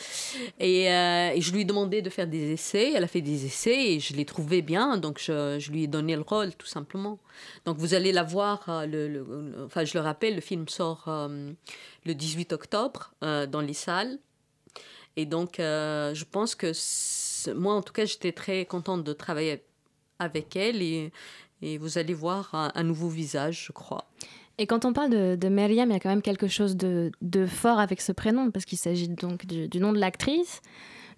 [0.58, 2.94] Et, euh, et, je lui ai demandé de faire des essais.
[2.96, 4.96] Elle a fait des essais et je l'ai trouvé bien.
[4.96, 7.20] Donc, je, je, lui ai donné le rôle, tout simplement.
[7.66, 8.64] Donc, vous allez la voir.
[8.70, 11.52] Euh, le, enfin, je le rappelle, le film sort euh,
[12.06, 14.18] le 18 octobre euh, dans les salles.
[15.18, 16.72] Et donc, je pense que
[17.54, 19.62] moi, en tout cas, j'étais très contente de travailler
[20.20, 20.82] avec elle.
[20.82, 21.12] Et,
[21.62, 24.08] et vous allez voir un nouveau visage, je crois.
[24.62, 27.12] Et quand on parle de, de il y a quand même quelque chose de,
[27.48, 30.62] fort avec ce prénom, parce qu'il s'agit donc du, nom de l'actrice,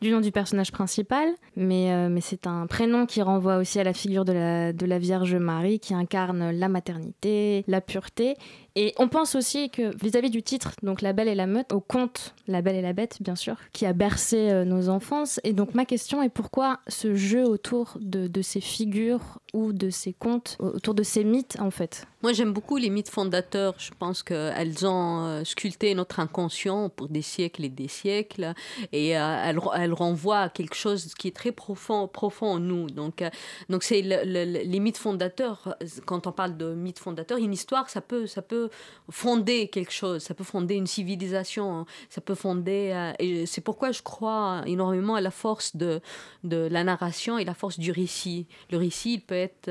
[0.02, 3.84] du nom du personnage principal, mais, euh, mais c'est un prénom qui renvoie aussi à
[3.84, 8.36] la figure de la, de la Vierge Marie qui incarne la maternité, la pureté.
[8.76, 11.82] Et on pense aussi que vis-à-vis du titre, donc La Belle et la Meute, au
[11.82, 15.40] conte La Belle et la Bête, bien sûr, qui a bercé euh, nos enfances.
[15.44, 19.90] Et donc ma question est pourquoi ce jeu autour de, de ces figures ou de
[19.90, 22.08] ces contes, autour de ces mythes en fait?
[22.24, 23.74] Moi, j'aime beaucoup les mythes fondateurs.
[23.80, 28.54] Je pense qu'elles ont euh, sculpté notre inconscient pour des siècles et des siècles.
[28.94, 32.90] Et elles, elles, renvoient à quelque chose qui est très profond, profond en nous.
[32.90, 33.30] Donc, euh,
[33.70, 35.76] donc c'est le, le, les mythes fondateurs.
[36.06, 38.70] Quand on parle de mythes fondateurs, une histoire, ça peut, ça peut
[39.10, 40.22] fonder quelque chose.
[40.24, 41.86] Ça peut fonder une civilisation.
[42.10, 43.14] Ça peut fonder.
[43.20, 46.02] et c'est pourquoi je crois énormément à la force de,
[46.44, 48.48] la narration et la force du récit.
[48.72, 49.70] Le récit, il peut être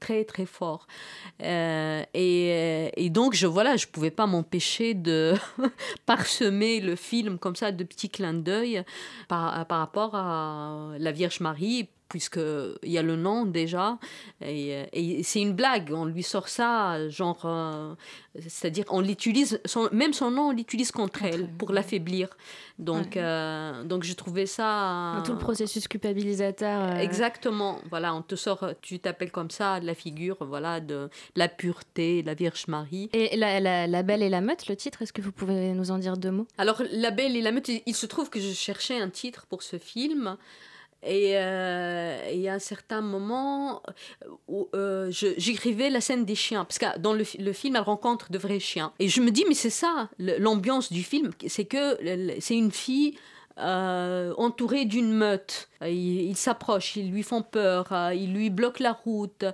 [0.00, 0.86] très, très fort.
[1.42, 5.34] Euh, et, et, donc, je voilà, je pouvais pas m'empêcher de
[6.06, 8.82] parsemer le film comme ça de petits clins d'œil
[9.28, 13.98] par, par rapport à la Vierge Marie puisqu'il y a le nom déjà.
[14.40, 17.42] Et, et c'est une blague, on lui sort ça, genre.
[17.44, 17.94] Euh,
[18.40, 22.28] c'est-à-dire, on l'utilise, son, même son nom, on l'utilise contre, contre, elle pour l'affaiblir.
[22.78, 23.22] Donc, ouais.
[23.22, 25.22] euh, donc, je trouvais ça.
[25.24, 26.92] Tout le processus culpabilisateur.
[26.92, 26.98] Euh...
[26.98, 27.80] Exactement.
[27.90, 32.34] Voilà, on te sort, tu t'appelles comme ça, la figure, voilà, de la pureté, la
[32.34, 33.08] Vierge Marie.
[33.12, 35.90] Et la, la, la Belle et la Meute, le titre, est-ce que vous pouvez nous
[35.90, 36.46] en dire deux mots?
[36.58, 39.62] Alors, La Belle et la Meute, il se trouve que je cherchais un titre pour
[39.62, 40.36] ce film.
[41.02, 43.82] Et, euh, et, à un certain moment,
[44.48, 48.32] où, euh, j'écrivais la scène des chiens, parce que dans le, le, film, elle rencontre
[48.32, 48.92] de vrais chiens.
[48.98, 51.96] Et je me dis, mais c'est ça, l'ambiance du film, c'est que
[52.40, 53.16] c'est une fille
[53.60, 55.68] euh, entourée d'une meute.
[55.82, 59.44] Ils, s'approchent, ils lui font peur, ils lui bloquent la route.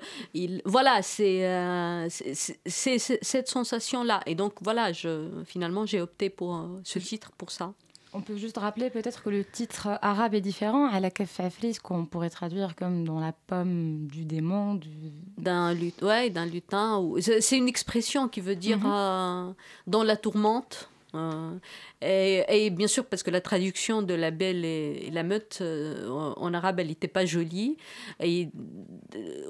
[0.65, 4.21] Voilà, c'est euh, cette sensation-là.
[4.27, 7.75] Et donc, voilà, je, finalement, j'ai opté pour ce titre pour ça.
[8.17, 10.87] On peut juste rappeler peut-être que le titre arabe est différent.
[10.87, 14.77] À la kafaflis, qu'on pourrait traduire comme dans la pomme du démon.
[14.77, 14.89] Du...
[15.37, 16.99] D'un lut ouais, d'un lutin.
[17.01, 17.19] Ou...
[17.21, 19.49] C'est une expression qui veut dire mm -hmm.
[19.49, 19.53] euh,
[19.89, 20.89] dans la tourmente.
[21.15, 21.59] Euh,
[22.03, 25.59] et, et, bien sûr, parce que la traduction de la belle et, et la meute
[25.61, 27.77] euh, en, arabe, elle n'était pas jolie.
[28.21, 28.49] Et,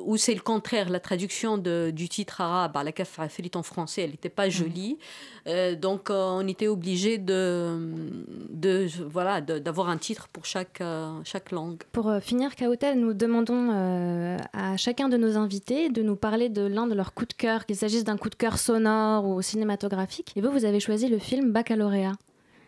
[0.05, 4.11] ou c'est le contraire, la traduction de, du titre arabe, la kafafrit en français, elle
[4.11, 4.95] n'était pas jolie.
[4.95, 5.49] Mmh.
[5.49, 7.79] Euh, donc, on était obligé de,
[8.51, 10.83] de, voilà, d'avoir un titre pour chaque,
[11.25, 11.83] chaque langue.
[11.93, 13.71] Pour finir, Kaotel, nous demandons
[14.53, 17.67] à chacun de nos invités de nous parler de l'un de leurs coups de cœur,
[17.67, 20.33] qu'il s'agisse d'un coup de cœur sonore ou cinématographique.
[20.37, 22.17] Et vous, vous avez choisi le film Baccalauréat.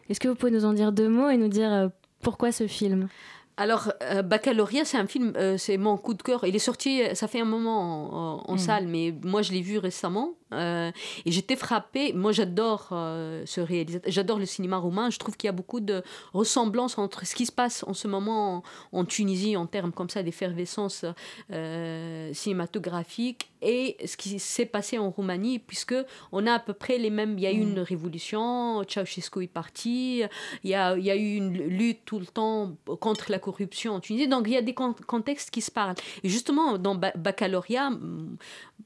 [0.09, 1.89] Est-ce que vous pouvez nous en dire deux mots et nous dire euh,
[2.23, 3.09] pourquoi ce film?
[3.57, 6.45] Alors, euh, Baccalauréat, c'est un film, euh, c'est mon coup de cœur.
[6.45, 8.59] Il est sorti, ça fait un moment en, en mmh.
[8.59, 10.35] salle, mais moi je l'ai vu récemment.
[10.53, 10.93] Euh,
[11.25, 12.13] et j'étais frappée.
[12.13, 14.13] Moi, j'adore euh, ce réalisateur.
[14.13, 15.11] J'adore le cinéma roumain.
[15.11, 18.07] Je trouve qu'il y a beaucoup de ressemblances entre ce qui se passe en ce
[18.07, 18.63] moment en,
[19.01, 21.05] en Tunisie, en termes comme ça d'effervescence
[21.53, 25.95] euh, cinématographique, et ce qui s'est passé en Roumanie, puisque
[26.33, 27.35] on a à peu près les mêmes.
[27.39, 28.83] Il y a eu une révolution.
[28.89, 30.23] Ceausescu est parti.
[30.65, 33.95] Il y a, il y a eu une lutte tout le temps contre la corruption
[33.95, 34.29] en Tunisie.
[34.29, 35.97] Donc, il y a des contextes qui se parlent.
[36.23, 37.91] Et justement, dans Baccalauréat,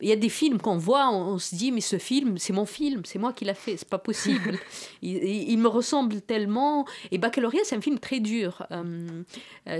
[0.00, 2.52] il y a des films qu'on voit, on, on se dit mais ce film c'est
[2.52, 4.58] mon film c'est moi qui l'a fait c'est pas possible
[5.02, 9.22] il, il, me ressemble tellement et Baccalauréat c'est un film très dur euh,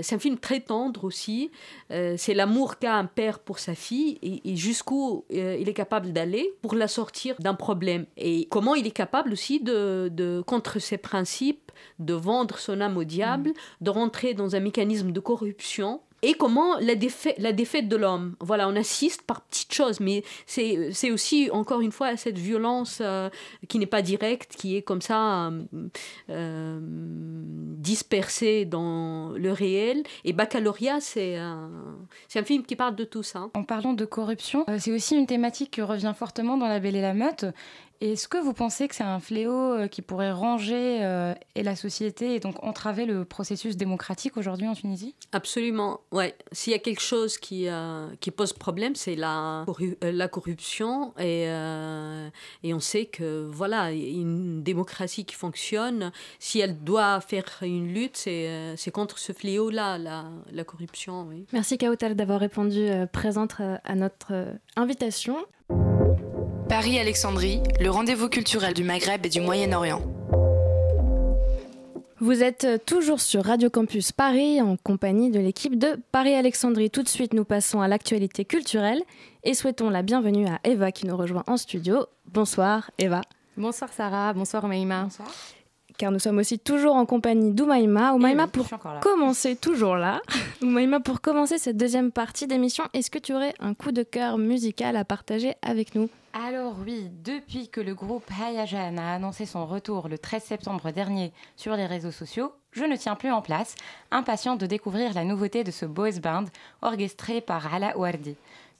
[0.01, 1.51] c'est un film très tendre aussi
[1.91, 5.73] euh, c'est l'amour qu'a un père pour sa fille et, et jusqu'où euh, il est
[5.75, 10.41] capable d'aller pour la sortir d'un problème et comment il est capable aussi de, de
[10.41, 13.53] contre ses principes de vendre son âme au diable mmh.
[13.81, 18.35] de rentrer dans un mécanisme de corruption et comment la défaite, de l'homme.
[18.39, 23.29] Voilà, on assiste par petites choses, mais c'est aussi, encore une fois, cette violence euh,
[23.67, 25.63] qui n'est pas directe, qui est comme ça euh,
[26.29, 30.03] euh, dispersée dans le réel.
[30.23, 33.49] Et Baccalauréat, c'est un film qui parle de tout ça.
[33.53, 37.01] En parlant de corruption, c'est aussi une thématique qui revient fortement dans La Belle et
[37.01, 37.45] la Meute.
[38.01, 42.33] Est-ce que vous pensez que c'est un fléau qui pourrait ranger euh, et la société
[42.33, 45.13] et donc entraver le processus démocratique aujourd'hui en Tunisie?
[45.33, 46.35] Absolument, ouais.
[46.51, 49.65] S'il y a quelque chose qui, euh, qui pose problème, c'est la,
[50.01, 52.27] la corruption et, euh,
[52.63, 58.17] et on sait que voilà, une démocratie qui fonctionne, si elle doit faire une lutte,
[58.17, 61.27] c'est contre ce fléau-là, la, la corruption.
[61.29, 61.45] Oui.
[61.53, 65.37] Merci Kautal d'avoir répondu présente à notre invitation.
[66.71, 70.01] Paris-Alexandrie, le rendez-vous culturel du Maghreb et du Moyen-Orient.
[72.21, 76.89] Vous êtes toujours sur Radio Campus Paris en compagnie de l'équipe de Paris-Alexandrie.
[76.89, 79.01] Tout de suite, nous passons à l'actualité culturelle
[79.43, 82.05] et souhaitons la bienvenue à Eva qui nous rejoint en studio.
[82.27, 83.19] Bonsoir Eva.
[83.57, 85.03] Bonsoir Sarah, bonsoir Maïma.
[85.03, 85.29] Bonsoir.
[85.97, 88.13] car nous sommes aussi toujours en compagnie d'Oumaïma.
[88.13, 88.69] Oumaïma, pour
[89.01, 90.21] commencer, toujours là,
[90.61, 94.37] Oumaïma, pour commencer cette deuxième partie d'émission, est-ce que tu aurais un coup de cœur
[94.37, 96.09] musical à partager avec nous?
[96.33, 101.33] Alors oui, depuis que le groupe Hayajan a annoncé son retour le 13 septembre dernier
[101.57, 103.75] sur les réseaux sociaux, je ne tiens plus en place,
[104.11, 106.45] impatient de découvrir la nouveauté de ce boys band
[106.81, 108.35] orchestré par Ala Ouardi.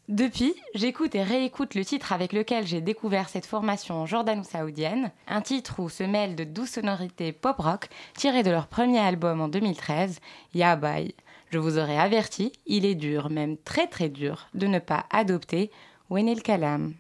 [0.08, 5.80] Depuis, j'écoute et réécoute le titre avec lequel j'ai découvert cette formation jordano-saoudienne, un titre
[5.80, 10.20] où se mêlent de douces sonorités pop-rock tirées de leur premier album en 2013,
[10.54, 10.80] Ya.
[11.50, 15.70] Je vous aurais averti, il est dur, même très très dur, de ne pas adopter
[16.10, 16.94] Wenel Kalam.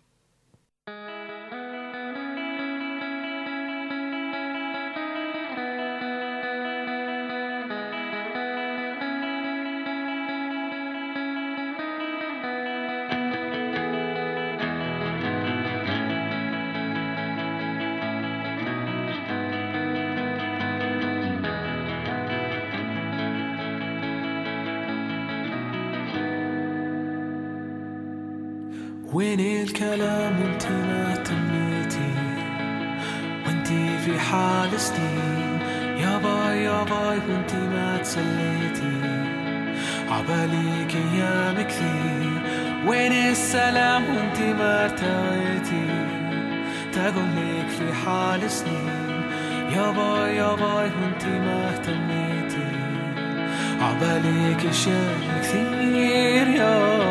[29.14, 32.14] وين الكلام وانت ما تميتي
[33.46, 35.60] وانتي في حال سنين.
[35.98, 38.98] يا باي يا باي وانتي ما تسليتي.
[40.10, 42.42] عباليك أيام كثير.
[42.88, 45.86] وين السلام وانتي ما ارتويتي
[46.94, 49.22] تقول لك في حال سنين.
[49.76, 52.72] يا باي يا باي وانتي ما اهتميتي.
[53.82, 57.11] عباليك اشياء كثير يا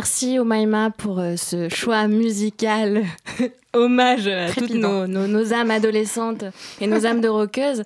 [0.00, 3.06] Merci Omaima pour euh, ce choix musical,
[3.72, 6.44] hommage à toutes nos, nos- nos âmes adolescentes
[6.82, 7.82] et nos âmes de rockeuses.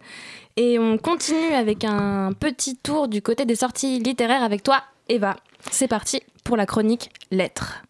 [0.57, 5.37] Et on continue avec un petit tour du côté des sorties littéraires avec toi, Eva.
[5.71, 7.85] C'est parti pour la chronique Lettres.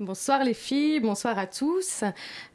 [0.00, 2.04] Bonsoir les filles, bonsoir à tous.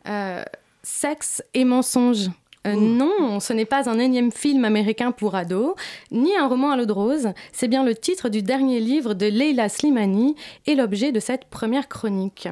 [0.08, 0.44] Euh,
[0.82, 2.30] sexe et mensonge.
[2.66, 5.76] Euh, non, ce n'est pas un énième film américain pour ados,
[6.12, 7.30] ni un roman à l'eau de rose.
[7.52, 10.36] C'est bien le titre du dernier livre de Leila Slimani
[10.66, 12.48] et l'objet de cette première chronique.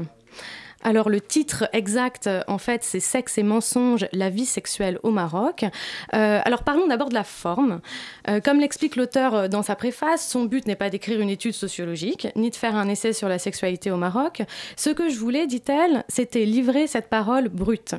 [0.84, 5.66] Alors le titre exact, en fait, c'est Sexe et mensonges, la vie sexuelle au Maroc.
[6.14, 7.82] Euh, alors parlons d'abord de la forme.
[8.28, 11.54] Euh, comme l'explique l'auteur euh, dans sa préface, son but n'est pas d'écrire une étude
[11.54, 14.44] sociologique, ni de faire un essai sur la sexualité au Maroc.
[14.76, 17.96] Ce que je voulais, dit-elle, c'était livrer cette parole brute.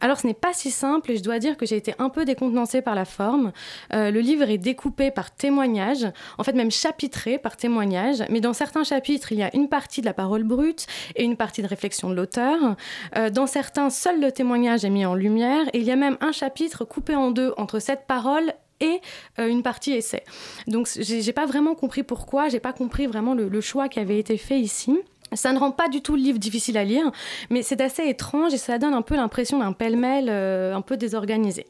[0.00, 2.24] Alors ce n'est pas si simple et je dois dire que j'ai été un peu
[2.24, 3.52] décontenancée par la forme.
[3.92, 6.06] le livre est découpé par témoignages,
[6.38, 10.00] en fait même chapitré par témoignages, mais dans certains chapitres, il y a une partie
[10.00, 12.76] de la parole brute et une partie de réflexion l'auteur.
[13.16, 15.36] Euh, dans certains, seul le témoignage est mis en lumière
[15.76, 19.00] il y a même un chapitre coupé en deux entre cette parole et
[19.38, 20.22] euh, une partie essai.
[20.66, 24.36] Donc j'ai pas vraiment compris pourquoi, j'ai pas compris vraiment le, choix qui avait été
[24.36, 24.98] fait ici.
[25.32, 27.10] Ça ne rend pas du tout le livre difficile à lire,
[27.50, 30.96] mais c'est assez étrange et ça donne un peu l'impression d'un pêle-mêle euh, un peu
[30.96, 31.66] désorganisé.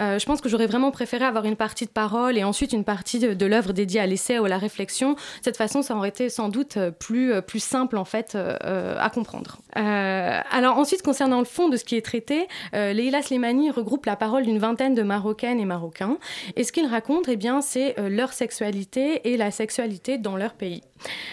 [0.00, 2.84] Euh, je pense que j'aurais vraiment préféré avoir une partie de parole et ensuite une
[2.84, 5.12] partie de, l'œuvre dédiée à l'essai ou à la réflexion.
[5.12, 9.10] De cette façon, ça aurait été sans doute plus, euh, plus simple en fait à
[9.10, 9.58] comprendre.
[9.74, 14.44] alors ensuite, concernant le fond de ce qui est traité, Leila Slimani regroupe la parole
[14.44, 16.18] d'une vingtaine de Marocaines et Marocains
[16.56, 20.82] et ce qu'ils racontent, eh bien, c'est leur sexualité et la sexualité dans leur pays.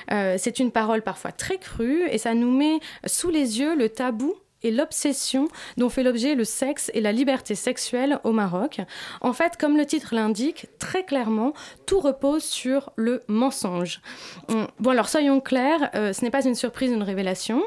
[0.09, 4.35] C'est une parole parfois très cru et ça nous met sous les yeux le tabou
[4.65, 5.47] et l'obsession
[5.77, 8.81] dont fait l'objet le sexe et la liberté sexuelle au Maroc.
[9.21, 11.53] En fait, comme le titre l'indique, très clairement,
[11.85, 14.01] tout repose sur le mensonge.
[14.49, 17.61] Hum, bon, alors soyons clairs, euh, ce n'est pas une surprise, une révélation.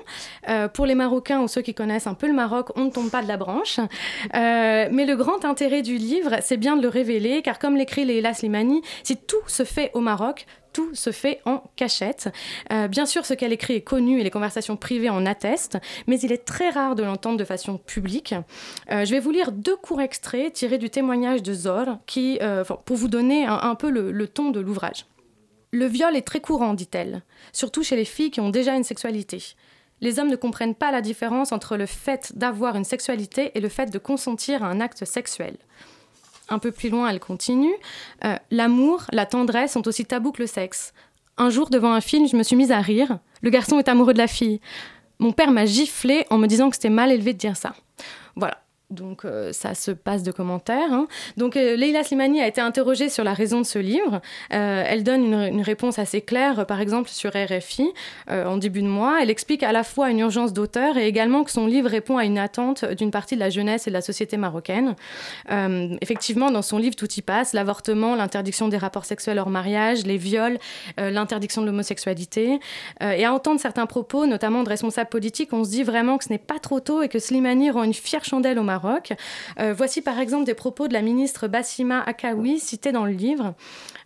[0.48, 3.10] Euh, pour les Marocains ou ceux qui connaissent un peu le Maroc, on ne tombe
[3.10, 3.78] pas de la branche.
[4.34, 8.04] Euh, mais le grand intérêt du livre, c'est bien de le révéler, car comme l'écrit
[8.04, 12.28] Leila Slimani, si tout se fait au Maroc, tout se fait en cachette.
[12.72, 16.18] Euh, bien sûr, ce qu'elle écrit est connu et les conversations privées en attestent, mais
[16.20, 18.34] il est très rare de l'entendre de façon publique.
[18.90, 22.96] Euh, je vais vous lire deux courts extraits tirés du témoignage de Zor, euh, pour
[22.96, 25.06] vous donner un, peu le ton de l'ouvrage.
[25.70, 29.54] Le viol est très courant, dit-elle, surtout chez les filles qui ont déjà une sexualité.
[30.00, 33.68] Les hommes ne comprennent pas la différence entre le fait d'avoir une sexualité et le
[33.68, 35.56] fait de consentir à un acte sexuel
[36.48, 37.74] un peu plus loin, elle continue.
[38.24, 40.92] Euh, l'amour, la tendresse sont aussi tabous que le sexe.
[41.36, 43.18] Un jour, devant un film, je me suis mise à rire.
[43.42, 44.60] Le garçon est amoureux de la fille.
[45.18, 47.74] Mon père m'a giflé en me disant que c'était mal élevé de dire ça.
[48.36, 48.58] Voilà.
[48.90, 50.92] Donc euh, ça se passe de commentaires.
[50.92, 51.08] Hein.
[51.36, 54.22] Donc euh, Leila Slimani a été interrogée sur la raison de ce livre.
[54.54, 57.92] Euh, elle donne une, réponse assez claire, par exemple sur RFI
[58.30, 59.18] en début de mois.
[59.20, 62.24] Elle explique à la fois une urgence d'auteur et également que son livre répond à
[62.24, 64.94] une attente d'une partie de la jeunesse et de la société marocaine.
[66.00, 70.16] effectivement, dans son livre, tout y passe l'avortement, l'interdiction des rapports sexuels hors mariage, les
[70.16, 70.58] viols,
[70.96, 72.60] l'interdiction de l'homosexualité.
[73.00, 76.30] et à entendre certains propos, notamment de responsables politiques, on se dit vraiment que ce
[76.30, 78.77] n'est pas trop tôt et que Slimani rend une fière chandelle au Maroc
[79.58, 83.54] euh, voici par exemple des propos de la ministre Bassima Akawi citée dans le livre.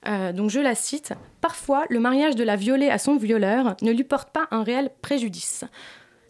[0.06, 3.90] Euh, donc je la cite Parfois, le mariage de la violée à son violeur ne
[3.92, 5.64] lui porte pas un réel préjudice.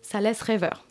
[0.03, 0.87] Ça laisse rêveur.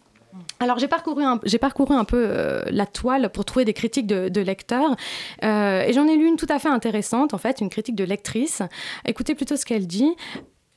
[0.62, 4.42] Alors j'ai parcouru, un, parcouru un peu euh, la toile pour trouver des critiques de,
[4.42, 4.96] lecteurs
[5.42, 8.62] et j'en ai lu une tout à fait intéressante en fait, une critique de lectrice.
[9.06, 10.16] Écoutez plutôt ce qu'elle dit.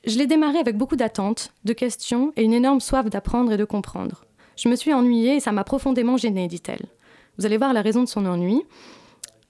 [0.05, 3.65] Je l'ai démarré avec beaucoup d'attentes, de questions et une énorme soif d'apprendre et de
[3.65, 4.25] comprendre.
[4.55, 6.85] Je me suis ennuyée et ça m'a profondément gênée, dit-elle.
[7.37, 8.63] Vous allez voir la raison de son ennui.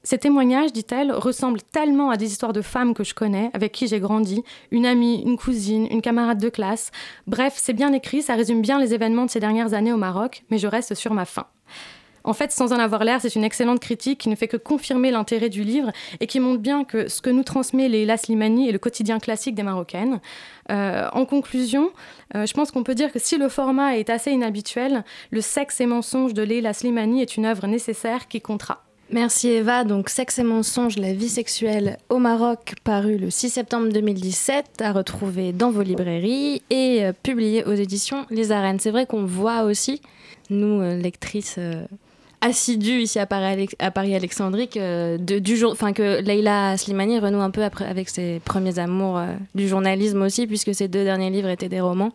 [0.04, 3.88] Ces témoignages, dit-elle, ressemblent tellement à des histoires de femmes que je connais, avec qui
[3.88, 6.92] j'ai grandi, une amie, une cousine, une camarade de classe.
[7.26, 10.44] Bref, c'est bien écrit, ça résume bien les événements de ces dernières années au Maroc,
[10.52, 11.48] mais je reste sur ma faim.
[12.26, 15.12] En fait, sans en avoir l'air, c'est une excellente critique qui ne fait que confirmer
[15.12, 18.72] l'intérêt du livre et qui montre bien que ce que nous transmet Leila Slimani est
[18.72, 20.20] le quotidien classique des Marocaines.
[20.72, 21.92] Euh, en conclusion,
[22.36, 25.80] euh, je pense qu'on peut dire que si le format est assez inhabituel, Le sexe
[25.82, 28.82] et mensonges de Leila Slimani est une œuvre nécessaire qui comptera.
[29.12, 29.84] Merci Eva.
[29.84, 34.94] Donc Sexe et mensonges, la vie sexuelle au Maroc, paru le 6 septembre 2017, à
[34.94, 38.80] retrouver dans vos librairies et euh, publié aux éditions Les Arènes.
[38.80, 40.02] C'est vrai qu'on voit aussi,
[40.50, 41.60] nous, lectrices
[42.46, 47.52] assidu ici à Paris, à Paris Alexandrique de, du jour, que Leila Slimani renoue un
[47.52, 51.70] peu avec ses premiers amours euh, du journalisme aussi, puisque ses deux derniers livres étaient
[51.70, 52.12] des romans.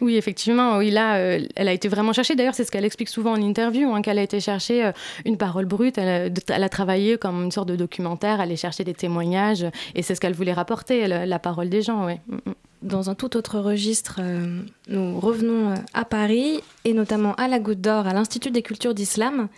[0.00, 2.34] Oui, effectivement, oui, là, euh, elle a été vraiment cherchée.
[2.34, 4.92] D'ailleurs, c'est ce qu'elle explique souvent en interview, hein, qu'elle a été chercher euh,
[5.26, 5.98] une parole brute.
[5.98, 10.14] Elle, a travaillé comme une sorte de documentaire, elle a cherché des témoignages, et c'est
[10.14, 12.14] ce qu'elle voulait rapporter, la, parole des gens, oui.
[12.28, 17.34] Mm, mm dans un tout autre registre, euh, nous revenons euh, à Paris et notamment
[17.34, 19.48] à la Goutte d'Or, à l'Institut des cultures d'islam,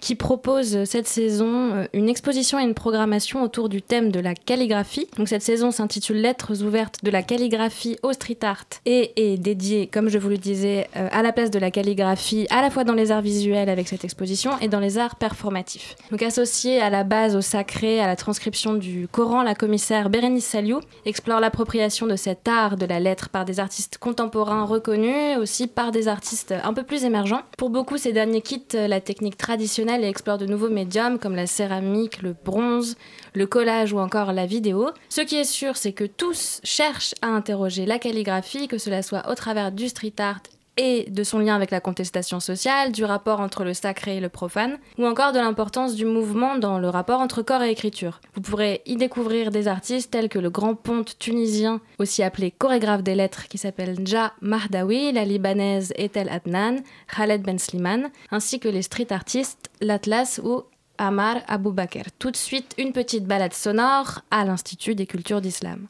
[0.00, 4.34] qui propose cette saison euh, une exposition et une programmation autour du thème de la
[4.34, 5.08] calligraphie.
[5.16, 9.86] Donc cette saison s'intitule Lettres ouvertes de la calligraphie au street art et est dédiée,
[9.86, 12.84] comme je vous le disais, euh, à la place de la calligraphie à la fois
[12.84, 15.96] dans les arts visuels avec cette exposition et dans les arts performatifs.
[16.10, 20.46] Donc associée à la base au sacré, à la transcription du Coran, la commissaire Bérénice
[20.46, 25.66] Saliou explore l'appropriation de cet art de la lettre par des artistes contemporains reconnus, aussi
[25.66, 27.42] par des artistes un peu plus émergents.
[27.56, 31.46] Pour beaucoup, ces derniers quittent la technique traditionnelle et explorent de nouveaux médiums comme la
[31.46, 32.96] céramique, le bronze,
[33.34, 34.90] le collage ou encore la vidéo.
[35.08, 39.30] Ce qui est sûr, c'est que tous cherchent à interroger la calligraphie, que cela soit
[39.30, 40.42] au travers du street art
[40.76, 44.28] et de son lien avec la contestation sociale, du rapport entre le sacré et le
[44.28, 48.20] profane, ou encore de l'importance du mouvement dans le rapport entre corps et écriture.
[48.34, 53.02] Vous pourrez y découvrir des artistes tels que le grand ponte tunisien, aussi appelé chorégraphe
[53.02, 56.76] des lettres, qui s'appelle Nja Mahdawi, la libanaise Etel Adnan,
[57.14, 60.62] Khaled Ben Sliman, ainsi que les street artistes L'Atlas ou
[60.98, 62.10] Amar Bakr.
[62.18, 65.86] Tout de suite, une petite balade sonore à l'Institut des cultures d'islam.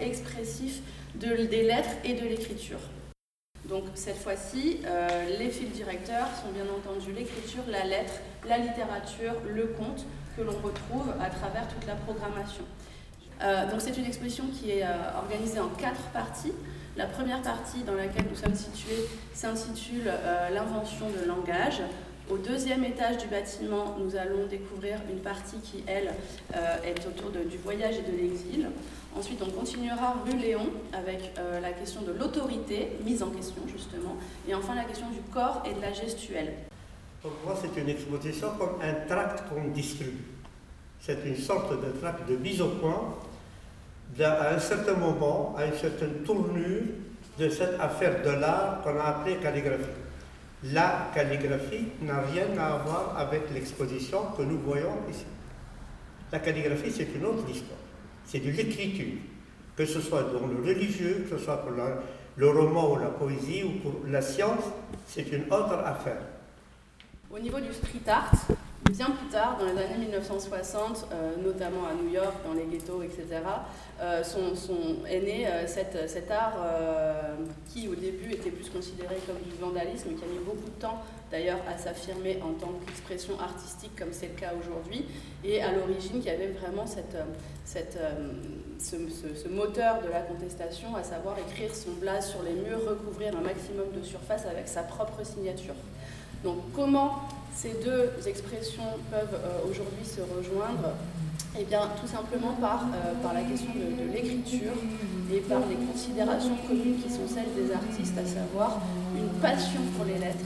[0.00, 0.80] Expressif
[1.14, 2.78] de, des lettres et de l'écriture.
[3.68, 8.14] Donc cette fois-ci, euh, les fils directeurs sont bien entendu l'écriture, la lettre,
[8.46, 10.04] la littérature, le conte
[10.36, 12.64] que l'on retrouve à travers toute la programmation.
[13.42, 16.52] Euh, donc c'est une exposition qui est euh, organisée en quatre parties.
[16.96, 20.12] La première partie dans laquelle nous sommes situés s'intitule
[20.52, 21.80] L'invention de langage.
[22.30, 26.14] Au deuxième étage du bâtiment, nous allons découvrir une partie qui, elle,
[26.56, 28.70] euh, est autour du voyage et de l'exil.
[29.14, 34.16] Ensuite, on continuera rue Léon avec euh, la question de l'autorité, mise en question justement,
[34.48, 36.54] et enfin la question du corps et de la gestuelle.
[37.20, 40.24] Pour moi, c'est une exposition comme un tract qu'on distribue.
[41.00, 43.16] C'est une sorte de tract de mise au point
[44.18, 46.82] à un certain moment, à une certaine tournure
[47.38, 50.03] de cette affaire de l'art qu'on a appelée calligraphie.
[50.72, 55.26] La calligraphie n'a rien à voir avec l'exposition que nous voyons ici.
[56.32, 57.78] La calligraphie, c'est une autre histoire.
[58.24, 59.18] C'est de l'écriture,
[59.76, 61.72] que ce soit dans le religieux, que ce soit pour
[62.36, 64.64] le roman ou la poésie ou pour la science,
[65.06, 66.22] c'est une autre affaire.
[67.30, 68.32] Au niveau du street art,
[68.96, 73.02] bien plus tard, dans les années 1960, euh, notamment à New York, dans les ghettos,
[73.02, 73.26] etc.,
[74.00, 74.54] euh, sont,
[75.08, 76.56] est né euh, cet art
[77.72, 81.02] qui, au début, était plus considéré comme du vandalisme, qui a mis beaucoup de temps,
[81.30, 85.04] d'ailleurs, à s'affirmer en tant qu'expression artistique, comme c'est le cas aujourd'hui,
[85.44, 87.00] et à l'origine, qui avait vraiment ce,
[88.78, 93.40] ce, moteur de la contestation, à savoir écrire son blaze sur les murs, recouvrir un
[93.40, 95.74] maximum de surface avec sa propre signature.
[96.44, 97.22] Donc comment
[97.54, 100.92] ces deux expressions peuvent euh, aujourd'hui se rejoindre?
[101.58, 104.72] Eh bien, tout simplement par, euh, la question de l'écriture
[105.32, 108.80] et par les considérations communes qui sont celles des artistes, à savoir
[109.16, 110.44] une passion pour les lettres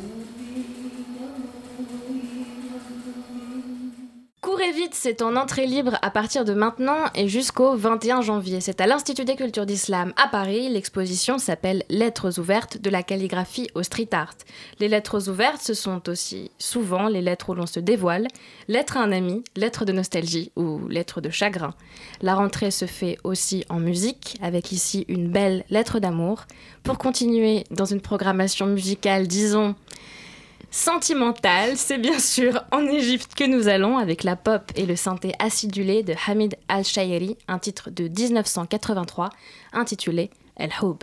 [4.50, 8.62] Courez vite, c'est en entrée libre à partir de maintenant et jusqu'au 21 janvier.
[8.62, 10.70] C'est à l'Institut des cultures d'islam à Paris.
[10.70, 14.32] L'exposition s'appelle Lettres ouvertes de la calligraphie au street art.
[14.80, 18.26] Les lettres ouvertes, ce sont aussi souvent les lettres où l'on se dévoile,
[18.68, 21.74] lettres à un ami, lettres de nostalgie ou lettres de chagrin.
[22.22, 26.46] La rentrée se fait aussi en musique, avec ici une belle lettre d'amour.
[26.84, 29.74] Pour continuer dans une programmation musicale, disons,
[30.70, 35.32] Sentimental, c'est bien sûr en Égypte que nous allons avec la pop et le synthé
[35.38, 39.30] acidulé de Hamid Al-Shayeri, un titre de 1983
[39.72, 40.98] intitulé El Houb.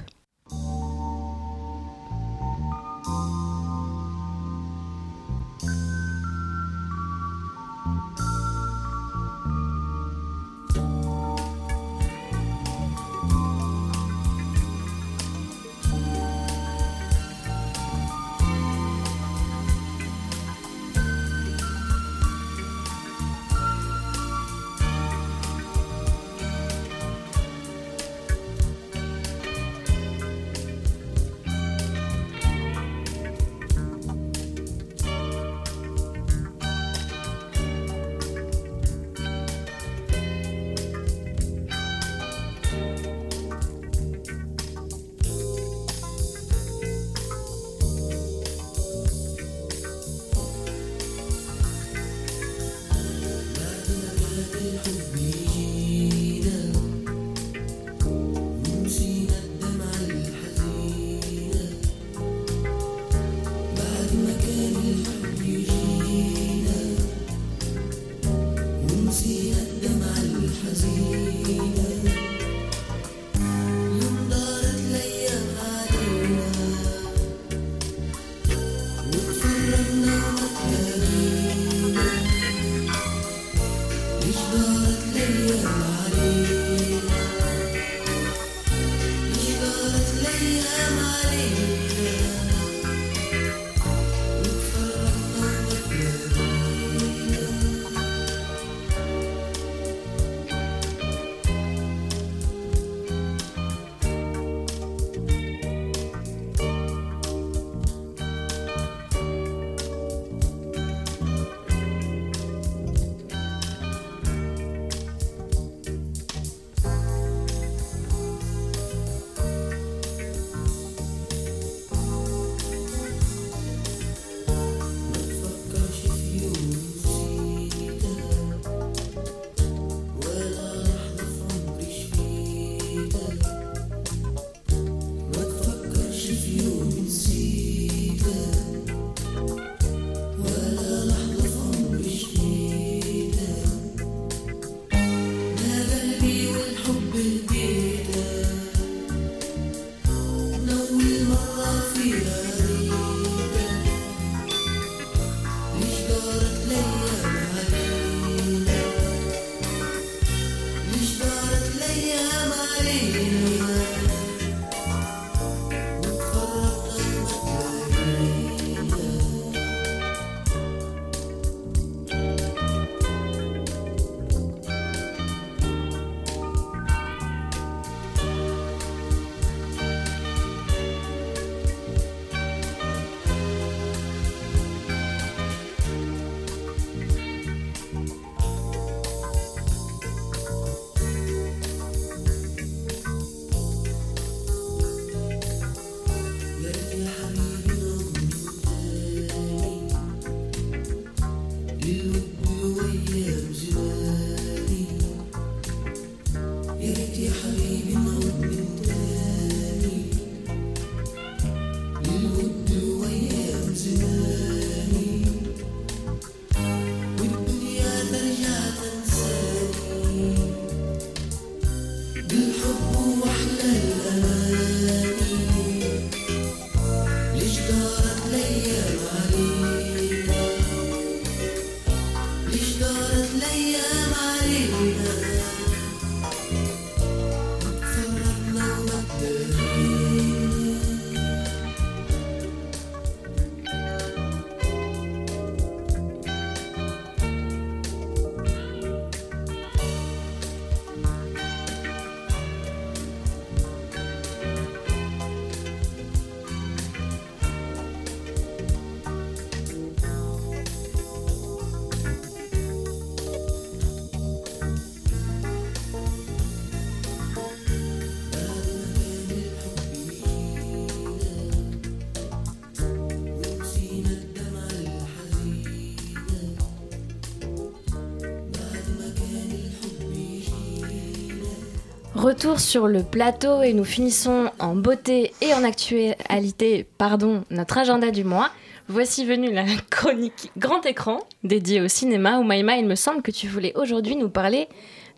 [282.25, 288.09] Retour sur le plateau et nous finissons en beauté et en actualité, pardon, notre agenda
[288.09, 288.49] du mois.
[288.87, 292.41] Voici venue la chronique grand écran dédiée au cinéma.
[292.41, 294.67] Maïma, il me semble que tu voulais aujourd'hui nous parler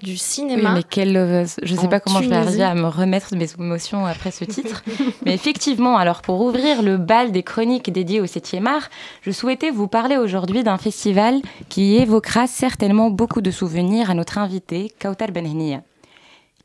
[0.03, 0.71] du cinéma.
[0.71, 1.55] Oui, mais quelle loveuse.
[1.63, 4.31] Je ne sais pas comment je vais arriver à me remettre de mes émotions après
[4.31, 4.83] ce titre.
[5.25, 8.89] mais effectivement, alors pour ouvrir le bal des chroniques dédiées au 7e art,
[9.21, 11.39] je souhaitais vous parler aujourd'hui d'un festival
[11.69, 15.83] qui évoquera certainement beaucoup de souvenirs à notre invité, Kautar Benhnia.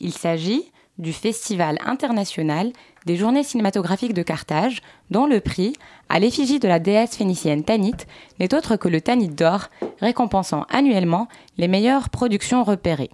[0.03, 0.65] Il s'agit
[0.99, 2.73] du Festival international
[3.07, 5.75] des journées cinématographiques de Carthage, dont le prix,
[6.09, 7.95] à l'effigie de la déesse phénicienne Tanit,
[8.39, 9.69] n'est autre que le Tanit d'or,
[10.01, 13.11] récompensant annuellement les meilleures productions repérées.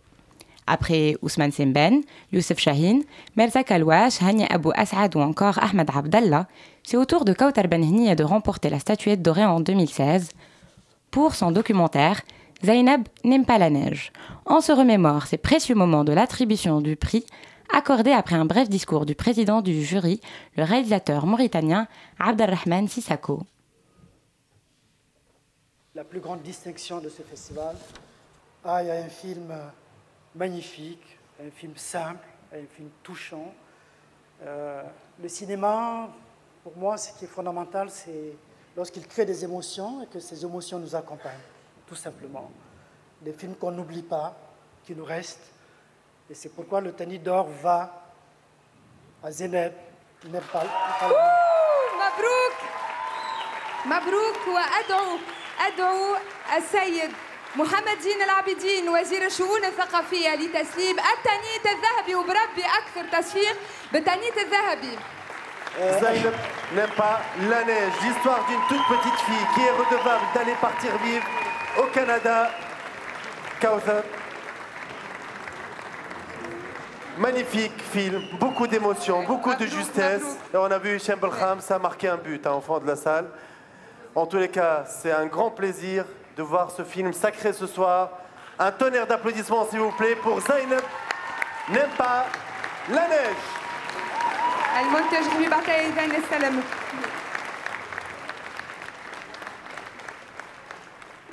[0.66, 3.00] Après Ousmane Semben, Youssef Shahin,
[3.36, 6.46] Merza Kalwash, Hani Abou Asad ou encore Ahmed Abdallah,
[6.82, 10.30] c'est au tour de Kautar Benhni de remporter la statuette dorée en 2016
[11.10, 12.22] pour son documentaire
[12.64, 14.12] Zainab n'aime pas la neige.
[14.44, 17.24] On se remémore ces précieux moments de l'attribution du prix
[17.72, 20.20] accordé après un bref discours du président du jury,
[20.56, 21.86] le réalisateur mauritanien
[22.18, 23.42] Abdelrahman Sissako.
[25.94, 27.76] La plus grande distinction de ce festival,
[28.64, 29.52] ah, il y a un film
[30.34, 33.52] magnifique, un film simple, un film touchant.
[34.42, 34.82] Euh,
[35.22, 36.08] le cinéma,
[36.64, 38.36] pour moi, ce qui est fondamental, c'est
[38.76, 41.34] lorsqu'il crée des émotions et que ces émotions nous accompagnent
[41.87, 42.51] tout simplement.
[43.21, 44.35] Des films qu'on n'oublie pas,
[44.85, 45.51] qui nous restent.
[46.29, 48.03] Et c'est pourquoi le Tani d'or va
[49.23, 49.73] à Zeneb,
[50.25, 50.67] Népal.
[52.03, 52.57] مبروك
[53.85, 55.17] مبروك وأدعو
[55.67, 56.15] أدعو
[56.57, 57.11] السيد
[57.55, 63.55] محمد دين العابدين وزير الشؤون الثقافية لتسليم التنيت الذهبي وبربي أكثر تصفيق
[63.93, 64.97] بالتنيت الذهبي
[65.99, 66.35] Zainab
[66.75, 67.93] n'aime pas la neige.
[68.03, 71.25] L'histoire d'une toute petite fille qui est redevable d'aller partir vivre
[71.78, 72.50] au Canada.
[73.60, 74.02] Kauthar.
[77.16, 80.38] Magnifique film, beaucoup d'émotions, beaucoup de justesse.
[80.54, 83.26] On a vu Belkham, ça a marqué un but, hein, enfant de la salle.
[84.14, 86.04] En tous les cas, c'est un grand plaisir
[86.36, 88.10] de voir ce film sacré ce soir.
[88.58, 90.82] Un tonnerre d'applaudissements, s'il vous plaît, pour Zainab
[91.70, 92.26] n'aime pas
[92.88, 93.36] la neige.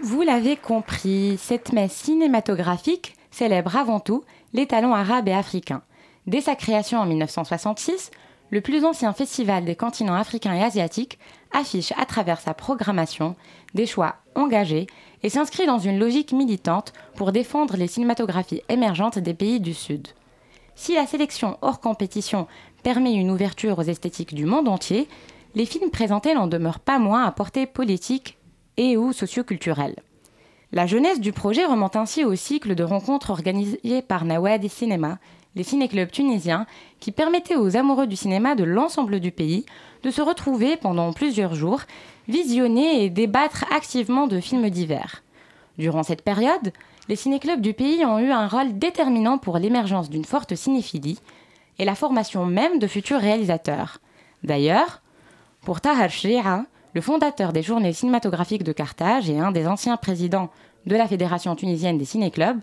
[0.04, 4.24] Vous l'avez compris, cette messe cinématographique célèbre avant tout
[4.54, 5.84] les talents arabes et africains.
[6.28, 8.12] Dès sa création en 1966,
[8.50, 11.18] le plus ancien festival des continents africains et asiatiques
[11.54, 13.36] affiche à travers sa programmation
[13.74, 14.88] des choix engagés
[15.24, 20.10] et s'inscrit dans une logique militante pour défendre les cinématographies émergentes des pays du Sud.
[20.76, 22.48] Si la sélection hors compétition
[22.84, 25.08] permet une ouverture aux esthétiques du monde entier,
[25.56, 28.38] les films présentés n'en demeurent pas moins à portée politique
[28.78, 29.96] et ou socioculturelle.
[30.72, 35.20] La jeunesse du projet remonte ainsi au cycle de rencontres organisées par Nawadi Cinéma,
[35.56, 36.66] les ciné-clubs tunisiens,
[37.00, 39.66] qui permettaient aux amoureux du cinéma de l'ensemble du pays
[40.04, 41.82] de se retrouver pendant plusieurs jours,
[42.28, 45.24] visionner et débattre activement de films divers.
[45.78, 46.74] Durant cette période,
[47.08, 51.20] les ciné-clubs du pays ont eu un rôle déterminant pour l'émergence d'une forte cinéphilie
[51.80, 54.00] et la formation même de futurs réalisateurs.
[54.44, 55.02] D'ailleurs,
[55.62, 56.66] pour Tahar Shri'a,
[56.96, 60.50] le fondateur des journées cinématographiques de Carthage et un des anciens présidents
[60.86, 62.62] de la Fédération tunisienne des ciné-clubs,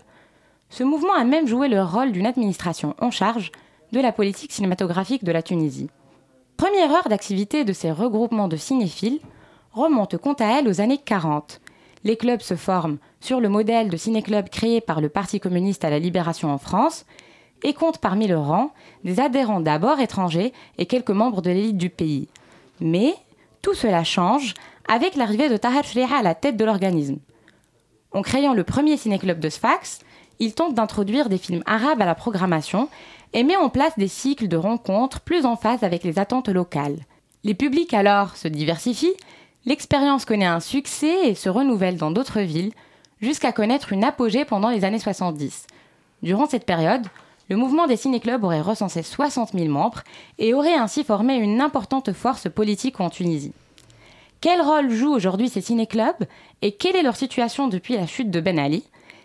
[0.71, 3.51] ce mouvement a même joué le rôle d'une administration en charge
[3.91, 5.91] de la politique cinématographique de la Tunisie.
[6.57, 9.19] Première heure d'activité de ces regroupements de cinéphiles
[9.71, 11.61] remonte quant à elle aux années 40.
[12.03, 15.91] Les clubs se forment sur le modèle de ciné-club créé par le Parti communiste à
[15.91, 17.05] la libération en France
[17.61, 18.71] et comptent parmi le rang
[19.03, 22.29] des adhérents d'abord étrangers et quelques membres de l'élite du pays.
[22.81, 23.13] Mais
[23.63, 24.53] tout cela change
[24.87, 27.17] avec l'arrivée de Tahar Shriha à la tête de l'organisme.
[28.11, 30.01] En créant le premier ciné-club de Sfax,
[30.39, 32.89] il tente d'introduire des films arabes à la programmation
[33.31, 36.99] et met en place des cycles de rencontres plus en phase avec les attentes locales.
[37.43, 39.15] Les publics alors se diversifient,
[39.65, 42.73] l'expérience connaît un succès et se renouvelle dans d'autres villes,
[43.21, 45.67] jusqu'à connaître une apogée pendant les années 70.
[46.21, 47.07] Durant cette période,
[47.53, 50.01] le mouvement des ciné-clubs aurait recensé 60 000 membres
[50.39, 53.53] et aurait ainsi formé une importante force politique en Tunisie.
[54.41, 56.25] Quel rôle jouent aujourd'hui ces ciné-clubs
[56.63, 58.83] et quelle est leur situation depuis la chute de Ben Ali?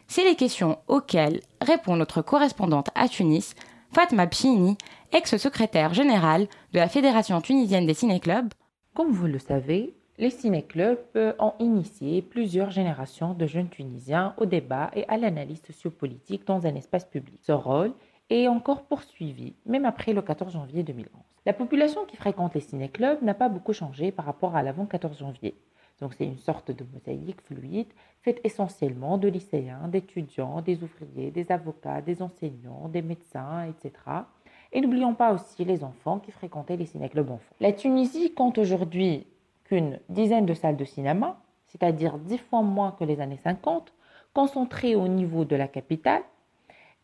[0.09, 3.55] C'est les questions auxquelles répond notre correspondante à Tunis,
[3.93, 4.77] Fatma Bchini,
[5.15, 8.53] ex-secrétaire générale de la Fédération tunisienne des ciné-clubs.
[8.93, 14.91] Comme vous le savez, les ciné-clubs ont initié plusieurs générations de jeunes Tunisiens au débat
[14.95, 17.41] et à l'analyse sociopolitique dans un espace public.
[18.31, 21.09] Est encore poursuivi, même après le 14 janvier 2011.
[21.47, 25.19] La population qui fréquente les ciné-clubs n'a pas beaucoup changé par rapport à l'avant 14
[25.19, 25.55] janvier.
[26.01, 27.89] Donc c'est une sorte de mosaïque fluide
[28.23, 33.95] faite essentiellement de lycéens, d'étudiants, des ouvriers, des avocats, des enseignants, des médecins, etc.
[34.73, 37.55] Et n'oublions pas aussi les enfants qui fréquentaient les ciné-clubs enfants.
[37.61, 39.27] La Tunisie compte aujourd'hui
[39.65, 43.93] qu'une dizaine de salles de cinéma, c'est-à-dire dix fois moins que les années 50,
[44.35, 46.23] concentrées au niveau de la capitale.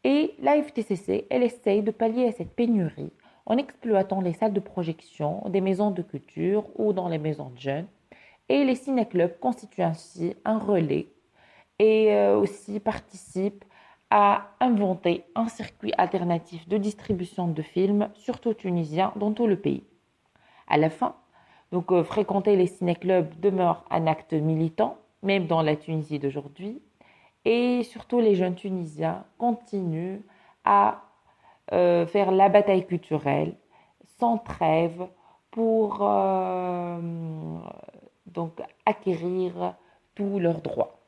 [0.05, 3.13] Et la FTCC, elle essaye de pallier à cette pénurie
[3.47, 7.59] en exploitant les salles de projection des maisons de culture ou dans les maisons de
[7.59, 7.87] jeunes.
[8.49, 11.09] Et les ciné-clubs constituent ainsi un relais
[11.79, 13.65] et euh, aussi participent
[14.11, 19.85] à inventer un circuit alternatif de distribution de films, surtout tunisiens, dans tout le pays.
[20.69, 21.17] À la fin,
[21.73, 26.81] donc euh, fréquenter les ciné-clubs demeure un acte militant, même dans la Tunisie d'aujourd'hui,
[27.45, 30.21] et surtout les jeunes Tunisiens continuent
[30.65, 31.03] à
[31.73, 33.55] euh, faire la bataille culturelle
[34.19, 35.07] sans trêve
[35.51, 36.99] pour euh,
[38.27, 39.75] donc acquérir
[40.15, 40.99] tous leurs droits.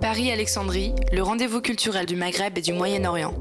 [0.00, 3.34] Paris-Alexandrie, le rendez-vous culturel du Maghreb et du Moyen-Orient.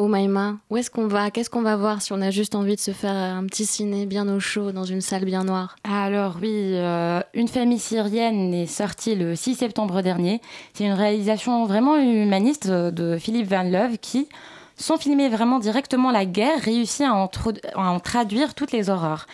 [0.00, 1.32] Oh Maïma, où est-ce qu'on va?
[1.32, 4.06] Qu'est-ce qu'on va voir si on a juste envie de se faire un petit ciné
[4.06, 5.74] bien au chaud dans une salle bien noire?
[5.82, 10.40] Alors oui, euh, Une famille syrienne est sortie le 6 septembre dernier.
[10.72, 14.28] C'est une réalisation vraiment humaniste de Philippe Van Leuve qui,
[14.76, 17.28] sans filmer vraiment directement la guerre, réussit à en,
[17.74, 19.26] à en traduire toutes les horreurs.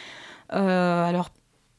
[0.55, 1.29] Euh, alors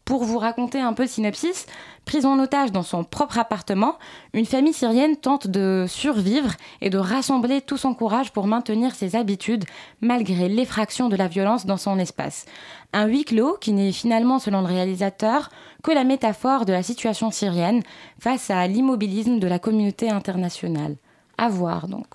[0.05, 1.65] pour vous raconter un peu synopsis,
[2.05, 3.97] prise en otage dans son propre appartement,
[4.33, 9.15] une famille syrienne tente de survivre et de rassembler tout son courage pour maintenir ses
[9.15, 9.65] habitudes
[10.01, 12.45] malgré l'effraction de la violence dans son espace.
[12.93, 15.49] Un huis clos qui n'est finalement, selon le réalisateur,
[15.83, 17.81] que la métaphore de la situation syrienne
[18.19, 20.95] face à l'immobilisme de la communauté internationale.
[21.37, 22.05] À voir donc.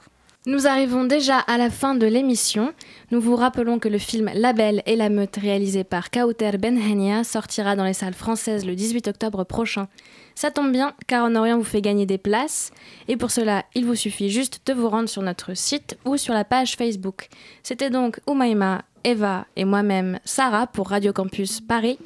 [0.47, 2.73] Nous arrivons déjà à la fin de l'émission.
[3.11, 7.25] Nous vous rappelons que le film La Belle et la Meute, réalisé par Kauter Benhania,
[7.25, 9.87] sortira dans les salles françaises le 18 octobre prochain.
[10.35, 12.71] Ça tombe bien, car en Orient vous fait gagner des places,
[13.07, 16.33] et pour cela, il vous suffit juste de vous rendre sur notre site ou sur
[16.33, 17.29] la page Facebook.
[17.63, 21.99] C'était donc Umaima, Eva et moi-même, Sarah, pour Radio Campus Paris.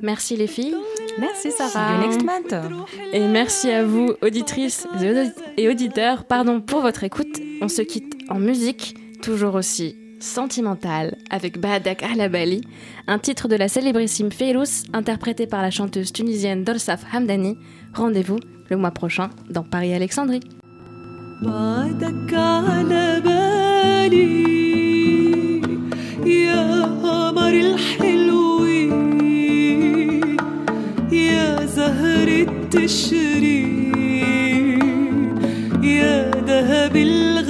[0.00, 0.74] Merci les filles.
[1.18, 1.98] Merci Sarah.
[1.98, 2.54] next month.
[3.12, 4.86] Et merci à vous, auditrices
[5.56, 7.40] et auditeurs, pardon pour votre écoute.
[7.62, 12.62] On se quitte en musique, toujours aussi sentimentale, avec Bahadak Ahlabali,
[13.06, 17.58] un titre de la célébrissime Feyrous, interprété par la chanteuse tunisienne Dorsaf Hamdani.
[17.94, 18.38] Rendez-vous
[18.70, 20.40] le mois prochain dans Paris-Alexandrie.
[26.26, 28.29] زهر
[32.41, 33.71] التشريق
[35.83, 37.40] يا ذهب الليل